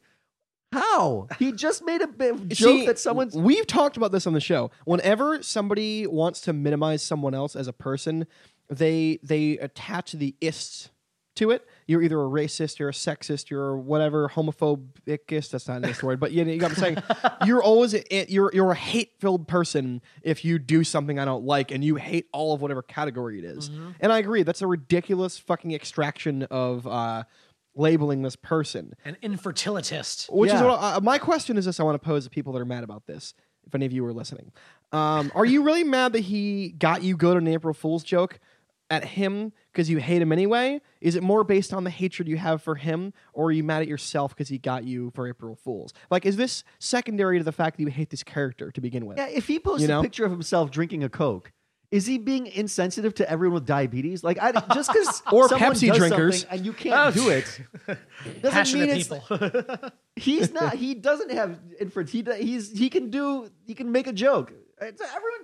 [0.72, 4.26] How he just made a bit of joke See, that someone's We've talked about this
[4.26, 4.70] on the show.
[4.84, 8.26] Whenever somebody wants to minimize someone else as a person,
[8.68, 10.90] they they attach the ists
[11.38, 11.66] to it.
[11.86, 15.50] You're either a racist, you're a sexist, you're whatever homophobicist.
[15.50, 17.02] That's not a nice word, but you, know, you got what I'm saying.
[17.46, 21.44] You're always a, you're you're a hate filled person if you do something I don't
[21.44, 23.70] like, and you hate all of whatever category it is.
[24.00, 27.22] And I agree, that's a ridiculous fucking extraction of uh,
[27.78, 28.94] labeling this person.
[29.04, 30.30] An infertilitist.
[30.30, 31.64] Which is what uh, my question is.
[31.64, 33.34] This I want to pose to people that are mad about this.
[33.66, 34.52] If any of you are listening,
[34.92, 38.40] um, are you really mad that he got you good on an April Fool's joke
[38.90, 40.80] at him because you hate him anyway?
[41.02, 43.82] Is it more based on the hatred you have for him, or are you mad
[43.82, 45.92] at yourself because he got you for April Fools?
[46.10, 49.18] Like, is this secondary to the fact that you hate this character to begin with?
[49.18, 50.00] Yeah, if he posts You know?
[50.00, 51.52] a picture of himself drinking a Coke,
[51.90, 54.22] is he being insensitive to everyone with diabetes?
[54.22, 56.44] Like, I, just because Or Pepsi drinkers.
[56.44, 59.90] and you can't oh, do it, doesn't Passionate mean it's people.
[60.16, 60.74] he's not.
[60.74, 62.44] He doesn't have infertility.
[62.44, 63.50] He, he's he can do.
[63.66, 64.52] He can make a joke.
[64.80, 65.40] It's, everyone.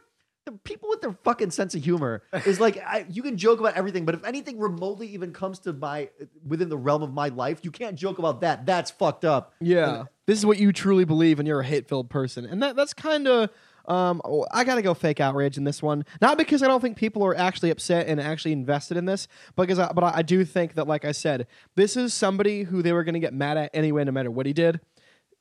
[0.46, 3.76] The people with their fucking sense of humor is like I, you can joke about
[3.76, 6.10] everything, but if anything remotely even comes to my
[6.46, 8.66] within the realm of my life, you can't joke about that.
[8.66, 9.54] That's fucked up.
[9.62, 12.92] Yeah, this is what you truly believe, and you're a hate-filled person, and that that's
[12.92, 13.48] kind of.
[13.86, 14.22] Um,
[14.52, 17.36] I gotta go fake outrage in this one, not because I don't think people are
[17.36, 20.86] actually upset and actually invested in this, but because I, but I do think that,
[20.86, 24.12] like I said, this is somebody who they were gonna get mad at anyway, no
[24.12, 24.80] matter what he did,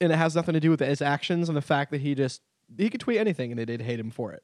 [0.01, 2.41] and it has nothing to do with his actions and the fact that he just
[2.77, 4.43] he could tweet anything and they did hate him for it.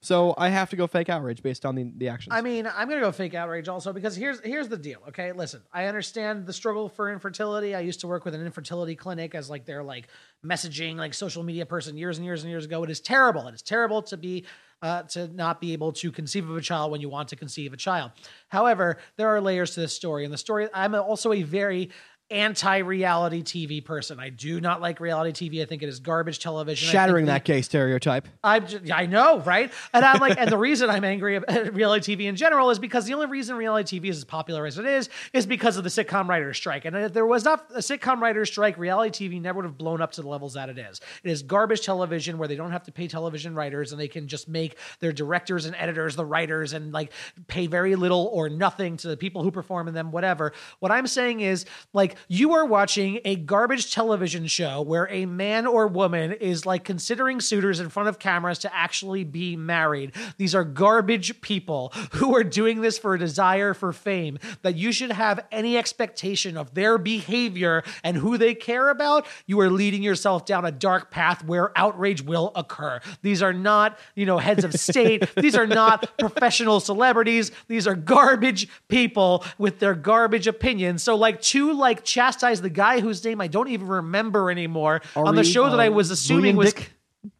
[0.00, 2.32] So I have to go fake outrage based on the, the actions.
[2.32, 5.00] I mean, I'm gonna go fake outrage also because here's here's the deal.
[5.08, 7.74] Okay, listen, I understand the struggle for infertility.
[7.74, 10.08] I used to work with an infertility clinic as like their like
[10.46, 12.84] messaging, like social media person years and years and years ago.
[12.84, 13.48] It is terrible.
[13.48, 14.44] It is terrible to be
[14.82, 17.72] uh, to not be able to conceive of a child when you want to conceive
[17.72, 18.12] a child.
[18.48, 20.68] However, there are layers to this story, and the story.
[20.72, 21.90] I'm also a very
[22.30, 24.20] anti-reality TV person.
[24.20, 25.62] I do not like reality TV.
[25.62, 26.88] I think it is garbage television.
[26.88, 28.28] Shattering that gay stereotype.
[28.44, 29.72] I'm I know, right?
[29.94, 33.06] And I'm like, and the reason I'm angry at reality TV in general is because
[33.06, 35.90] the only reason reality TV is as popular as it is is because of the
[35.90, 36.84] sitcom writers strike.
[36.84, 40.02] And if there was not a sitcom writers strike, reality TV never would have blown
[40.02, 41.00] up to the levels that it is.
[41.24, 44.28] It is garbage television where they don't have to pay television writers and they can
[44.28, 47.12] just make their directors and editors the writers and like
[47.46, 50.52] pay very little or nothing to the people who perform in them, whatever.
[50.80, 51.64] What I'm saying is
[51.94, 56.84] like you are watching a garbage television show where a man or woman is like
[56.84, 60.12] considering suitors in front of cameras to actually be married.
[60.36, 64.92] These are garbage people who are doing this for a desire for fame that you
[64.92, 69.26] should have any expectation of their behavior and who they care about.
[69.46, 73.00] You are leading yourself down a dark path where outrage will occur.
[73.22, 75.34] These are not, you know, heads of state.
[75.36, 77.52] These are not professional celebrities.
[77.68, 81.02] These are garbage people with their garbage opinions.
[81.02, 85.34] So like two like chastise the guy whose name I don't even remember anymore on
[85.34, 86.92] the Arie, show that I um, was assuming was Dick?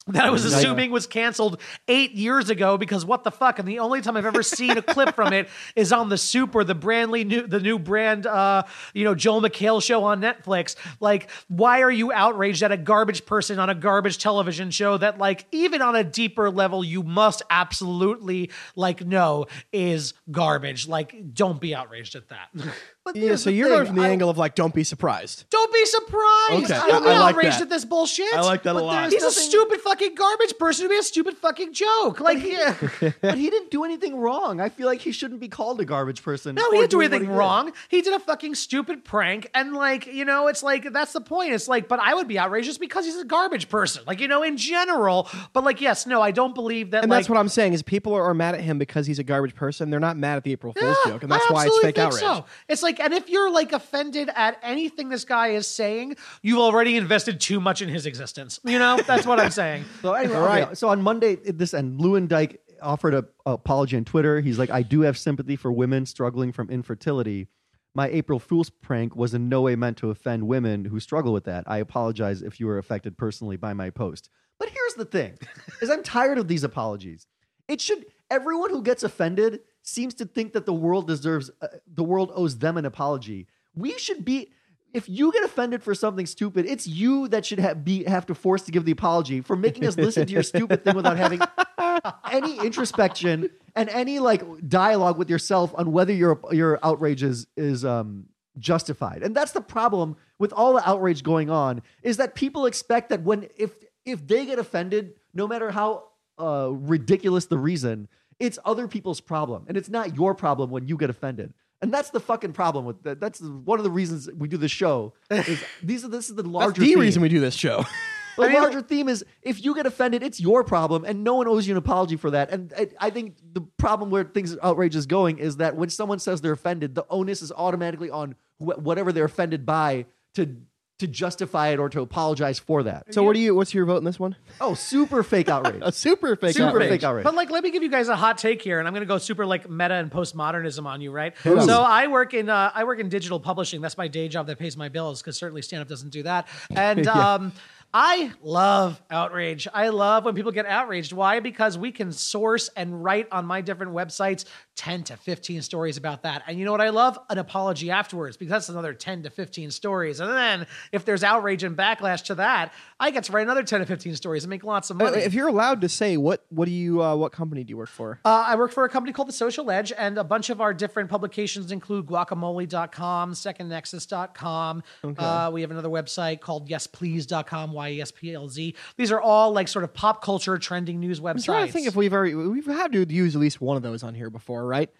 [0.09, 3.59] That I was assuming was canceled eight years ago because what the fuck?
[3.59, 6.55] And the only time I've ever seen a clip from it is on the Soup
[6.55, 8.63] or the Brandly new the new brand uh
[8.95, 10.77] you know Joel McHale show on Netflix.
[11.01, 15.19] Like, why are you outraged at a garbage person on a garbage television show that
[15.19, 20.89] like even on a deeper level you must absolutely like know is garbage?
[20.89, 22.49] Like, don't be outraged at that.
[23.05, 25.49] But Yeah, so you're thing, going from the I- angle of like, don't be surprised.
[25.49, 26.71] Don't be surprised.
[26.71, 27.63] Okay, I'm I- I like outraged that.
[27.63, 28.35] at this bullshit.
[28.35, 29.01] I like that a But lot.
[29.11, 32.21] there's He's a stupid fucking garbage person to be a stupid fucking joke.
[32.21, 32.75] Like, yeah.
[33.21, 34.61] but he didn't do anything wrong.
[34.61, 36.55] I feel like he shouldn't be called a garbage person.
[36.55, 37.35] No, he didn't do anything he did.
[37.35, 37.73] wrong.
[37.89, 41.53] He did a fucking stupid prank, and like you know, it's like that's the point.
[41.53, 44.43] It's like, but I would be outrageous because he's a garbage person, like you know,
[44.43, 45.29] in general.
[45.53, 47.03] But like, yes, no, I don't believe that.
[47.03, 49.19] And like, that's what I'm saying is people are, are mad at him because he's
[49.19, 49.91] a garbage person.
[49.91, 51.99] They're not mad at the April Fool's Yeah, joke, and that's why it's fake think
[51.99, 52.21] outrage.
[52.21, 52.45] So.
[52.69, 56.97] It's like, and if you're like offended at anything this guy is saying, you've already
[56.97, 58.61] invested too much in his existence.
[58.65, 59.85] You know, that's what I'm saying.
[60.03, 60.79] So anyway, All okay, right.
[60.79, 64.41] so on Monday, this and Luyendyk offered a, a apology on Twitter.
[64.41, 67.49] He's like, I do have sympathy for women struggling from infertility.
[67.95, 71.45] My April Fool's prank was in no way meant to offend women who struggle with
[71.45, 71.65] that.
[71.67, 74.31] I apologize if you were affected personally by my post.
[74.59, 75.39] But here's the thing:
[75.83, 77.27] is I'm tired of these apologies.
[77.67, 82.05] It should everyone who gets offended seems to think that the world deserves uh, the
[82.05, 83.49] world owes them an apology.
[83.75, 84.53] We should be
[84.95, 88.35] if you get offended for something stupid, it's you that should have be have to
[88.35, 91.41] force to give the apology for making us listen to your stupid thing without having
[92.31, 97.85] any introspection and any like dialogue with yourself on whether your your outrage is is
[97.85, 98.27] um
[98.59, 99.23] justified.
[99.23, 103.23] And that's the problem with all the outrage going on is that people expect that
[103.23, 103.75] when if
[104.05, 106.05] if they get offended, no matter how
[106.39, 108.09] uh, ridiculous the reason,
[108.39, 111.53] it's other people's problem, and it's not your problem when you get offended.
[111.81, 113.21] And that's the fucking problem with that.
[113.21, 115.13] That's one of the reasons we do the show.
[115.31, 116.99] Is these are this is the That's larger the theme.
[117.01, 117.85] reason we do this show.
[118.37, 121.35] The I mean- larger theme is if you get offended, it's your problem, and no
[121.35, 122.51] one owes you an apology for that.
[122.53, 126.21] And I, I think the problem where things outrage is going is that when someone
[126.21, 130.57] says they're offended, the onus is automatically on wh- whatever they're offended by to
[130.99, 133.13] to justify it or to apologize for that.
[133.15, 133.55] so what do you?
[133.55, 134.35] What's your vote in this one?
[134.61, 135.81] Oh, super fake outrage.
[135.85, 136.89] A super fake Super outrage.
[136.91, 137.25] fake outrage.
[137.25, 139.07] But like, let me give you guys a hot take here, and I'm going to
[139.09, 141.35] go super like meta and postmodernism on you, right?
[141.47, 141.67] us.
[141.67, 143.81] So I work in uh, I work in digital publishing.
[143.81, 146.49] That's my day job that pays my bills because certainly stand up doesn't do that.
[146.71, 147.35] And Yeah.
[147.35, 147.53] um,
[147.95, 149.67] I love outrage.
[149.73, 151.15] I love when people get outraged.
[151.15, 151.41] Why?
[151.41, 154.45] Because we can source and write on my different websites
[154.79, 156.45] 10 to 15 stories about that.
[156.47, 157.19] And you know what I love?
[157.29, 160.21] An apology afterwards because that's another 10 to 15 stories.
[160.21, 163.81] And then if there's outrage and backlash to that, I get to write another 10
[163.81, 165.19] to 15 stories and make lots of Uh, money.
[165.19, 167.03] If you're allowed to say, what what do you?
[167.03, 168.21] Uh, what company do you work for?
[168.25, 170.73] Uh, I work for a company called The Social Edge, and a bunch of our
[170.73, 174.83] different publications include guacamoley.com, secondnexus.com.
[175.19, 178.75] Uh, we have another website called yesplease.com, Y E S P L Z.
[178.97, 181.39] These are all like sort of pop culture trending news websites.
[181.39, 183.83] I'm trying to think if we've already we've had to use at least one of
[183.83, 184.91] those on here before, right?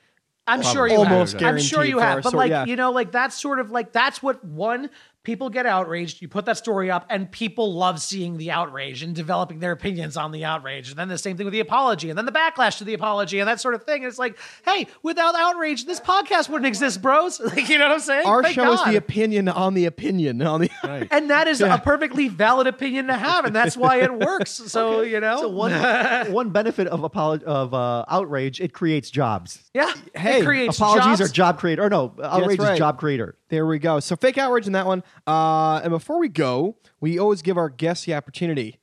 [0.49, 1.55] I'm sure you Almost have.
[1.55, 2.23] I'm sure you have.
[2.23, 2.65] But sort- like, yeah.
[2.65, 4.89] you know, like that's sort of like that's what one
[5.29, 6.23] people get outraged.
[6.23, 10.17] You put that story up, and people love seeing the outrage and developing their opinions
[10.17, 10.89] on the outrage.
[10.89, 13.39] And then the same thing with the apology, and then the backlash to the apology,
[13.39, 14.05] and that sort of thing.
[14.05, 17.39] And it's like, hey, without outrage, this podcast wouldn't exist, bros.
[17.59, 18.27] Like, you know what I'm saying?
[18.27, 20.71] Our Thank show is the opinion on the opinion on the.
[21.11, 24.63] and that is a perfectly valid opinion to have, and that's why it works.
[24.79, 25.73] So you know, So one
[26.33, 29.71] one benefit of apolo- of uh, outrage, it creates jobs.
[29.75, 31.21] yeah, Hey, it creates Apologies jobs.
[31.21, 31.85] are job creator.
[31.85, 32.73] Or no, outrage right.
[32.73, 33.35] is job creator.
[33.49, 34.01] There we go.
[34.01, 35.03] So fake outrage in that one.
[35.27, 38.79] Uh, and before we go, we always give our guests the opportunity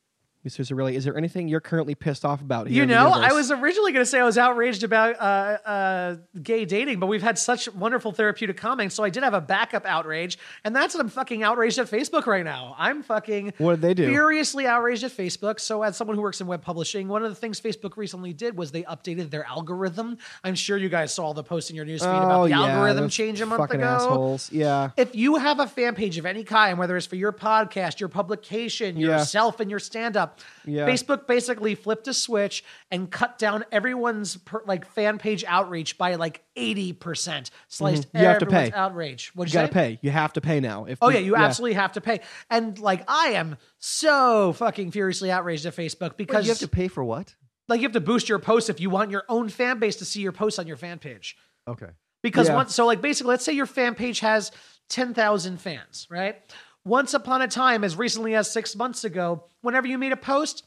[0.45, 0.61] Mr.
[0.61, 2.67] Zirilli, is there anything you're currently pissed off about?
[2.67, 6.15] Here You know, I was originally going to say I was outraged about uh, uh,
[6.43, 9.87] gay dating, but we've had such wonderful therapeutic comments, so I did have a backup
[9.87, 12.75] outrage, and that's that I'm fucking outraged at Facebook right now.
[12.77, 14.05] I'm fucking What did they do?
[14.07, 15.59] furiously outraged at Facebook.
[15.59, 18.55] So, as someone who works in web publishing, one of the things Facebook recently did
[18.55, 20.19] was they updated their algorithm.
[20.43, 23.09] I'm sure you guys saw the post in your newsfeed about Oh, the yeah, algorithm
[23.09, 23.87] change a month fucking ago.
[23.89, 24.51] assholes.
[24.51, 24.91] Yeah.
[24.95, 28.09] If you have a fan page of any kind, whether it's for your podcast, your
[28.09, 29.17] publication, Yeah.
[29.17, 30.34] yourself, and your stand up,
[30.65, 30.87] Yeah.
[30.87, 36.15] Facebook basically flipped a switch and cut down everyone's per, like fan page outreach by
[36.15, 37.49] like 80%.
[37.67, 38.17] Sliced Mm-hmm.
[38.17, 38.71] You have to pay.
[38.71, 39.31] outrage.
[39.35, 39.87] What'd You you gotta say?
[39.95, 39.99] pay.
[40.01, 40.85] You have to pay now.
[40.85, 42.21] If Oh yeah, you absolutely have to pay.
[42.49, 46.67] And like I am so fucking furiously outraged at Facebook Wait, because you have to
[46.67, 47.35] pay for what?
[47.67, 50.05] like you have to boost your posts if you want your own fan base to
[50.05, 51.35] see your posts on your fan page.
[51.67, 51.89] Okay.
[52.21, 52.55] Because Yeah.
[52.55, 54.51] once, so like basically, let's say your fan page has
[54.89, 56.35] 10,000 fans, right?
[56.83, 60.63] Once upon a time, as recently as six months ago, whenever you made a post,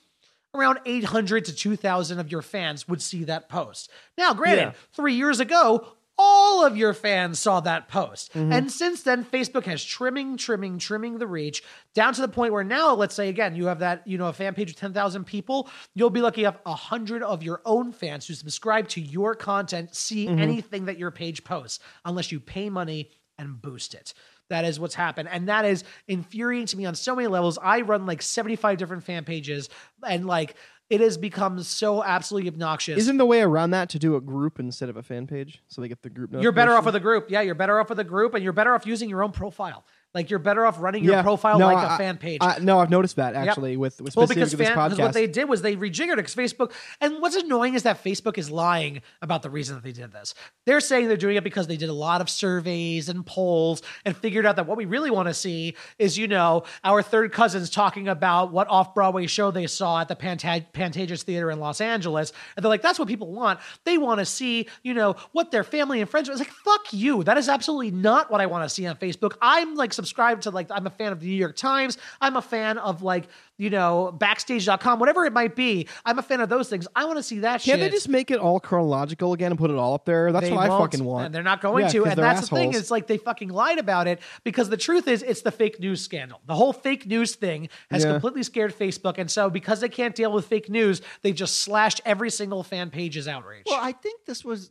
[0.54, 3.90] around 800 to 2,000 of your fans would see that post.
[4.16, 4.72] Now, granted, Yeah.
[4.92, 5.88] three years ago,
[6.20, 8.32] all of your fans saw that post.
[8.34, 8.52] Mm-hmm.
[8.52, 11.62] And since then, Facebook has trimming, trimming, trimming the reach
[11.94, 14.32] down to the point where now, let's say again, you have that, you know, a
[14.32, 18.34] fan page of 10,000 people, you'll be lucky enough 100 of your own fans who
[18.34, 20.40] subscribe to your content see Mm-hmm.
[20.40, 24.12] anything that your page posts unless you pay money and boost it.
[24.50, 25.28] That is what's happened.
[25.30, 27.58] And that is infuriating to me on so many levels.
[27.62, 29.68] I run like 75 different fan pages
[30.06, 30.54] and like
[30.90, 32.98] it has become so absolutely obnoxious.
[32.98, 35.82] Isn't the way around that to do a group instead of a fan page, so
[35.82, 36.30] they get the group?
[36.38, 37.30] You're better off with a group.
[37.30, 39.84] Yeah, you're better off with a group and you're better off using your own profile.
[40.14, 41.22] Like you're better off running your Yeah.
[41.22, 42.38] profile No, like I- a fan page.
[42.40, 45.48] I, no, I've noticed that actually with, with well, because fan, because what they did
[45.48, 46.72] was they rejiggered it because Facebook.
[47.00, 50.34] And what's annoying is that Facebook is lying about the reason that they did this.
[50.66, 54.16] They're saying they're doing it because they did a lot of surveys and polls and
[54.16, 57.68] figured out that what we really want to see is, you know, our third cousins
[57.68, 61.80] talking about what off Broadway show they saw at the Panta- Pantages Theater in Los
[61.82, 62.32] Angeles.
[62.56, 63.60] And they're like, that's what people want.
[63.84, 66.32] They want to see, you know, what their family and friends are.
[66.32, 67.22] It's like, fuck you.
[67.24, 69.34] That is absolutely not what I want to see on Facebook.
[69.42, 71.98] I'm like subscribed to like, I'm a fan of the New York Times.
[72.20, 73.26] I'm a fan of like,
[73.56, 75.88] you know, backstage.com, whatever it might be.
[76.04, 76.86] I'm a fan of those things.
[76.94, 77.72] I want to see that shit.
[77.72, 77.90] Can't shit.
[77.90, 80.30] they just make it all chronological again and put it all up there?
[80.30, 81.26] That's They what I fucking want.
[81.26, 81.98] And they're not going Yeah, to.
[82.04, 82.68] 'cause And they're that's the thing.
[82.68, 82.82] assholes.
[82.82, 86.00] It's like they fucking lied about it because the truth is it's the fake news
[86.00, 86.40] scandal.
[86.46, 88.12] The whole fake news thing has Yeah.
[88.12, 89.18] completely scared Facebook.
[89.18, 92.90] And so because they can't deal with fake news, they just slashed every single fan
[92.90, 93.64] page's outrage.
[93.68, 94.70] Well, I think this was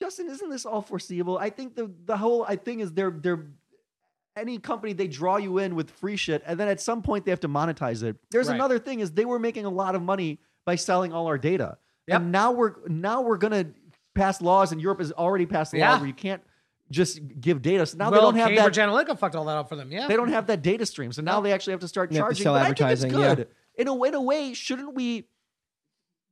[0.00, 0.28] Justin.
[0.30, 1.38] Isn't this all foreseeable?
[1.38, 3.46] I think the the whole I thing is they're they're
[4.38, 7.30] any company they draw you in with free shit, and then at some point they
[7.30, 8.16] have to monetize it.
[8.30, 8.54] There's Right.
[8.54, 11.78] another thing is they were making a lot of money by selling all our data,
[12.06, 12.20] Yep.
[12.20, 13.66] and now we're now we're gonna
[14.14, 16.42] pass laws, and Europe has already passed a law where you can't
[16.90, 17.84] just give data.
[17.86, 18.88] So now well, they don't have Cambridge that.
[18.88, 19.92] Analytica fucked all that up for them.
[19.92, 20.08] Yeah.
[20.08, 21.42] They don't have that data stream, so now No.
[21.42, 22.42] they actually have to start They have to charging.
[22.44, 23.34] sell but I think it's advertising, yeah.
[23.34, 23.48] good.
[23.76, 25.28] In a in a way, shouldn't we?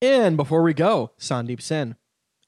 [0.00, 1.94] And before we go, Sandeep Sen,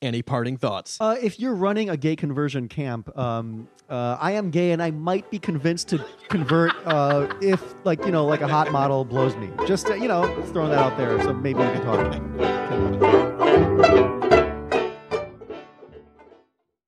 [0.03, 0.99] any parting thoughts?
[1.01, 4.91] Uh, if you're running a gay conversion camp, um, uh, I am gay and I
[4.91, 9.37] might be convinced to convert uh, if, like, you know, like a hot model blows
[9.37, 9.51] me.
[9.67, 12.05] Just, uh, you know, throwing that out there so maybe we can talk.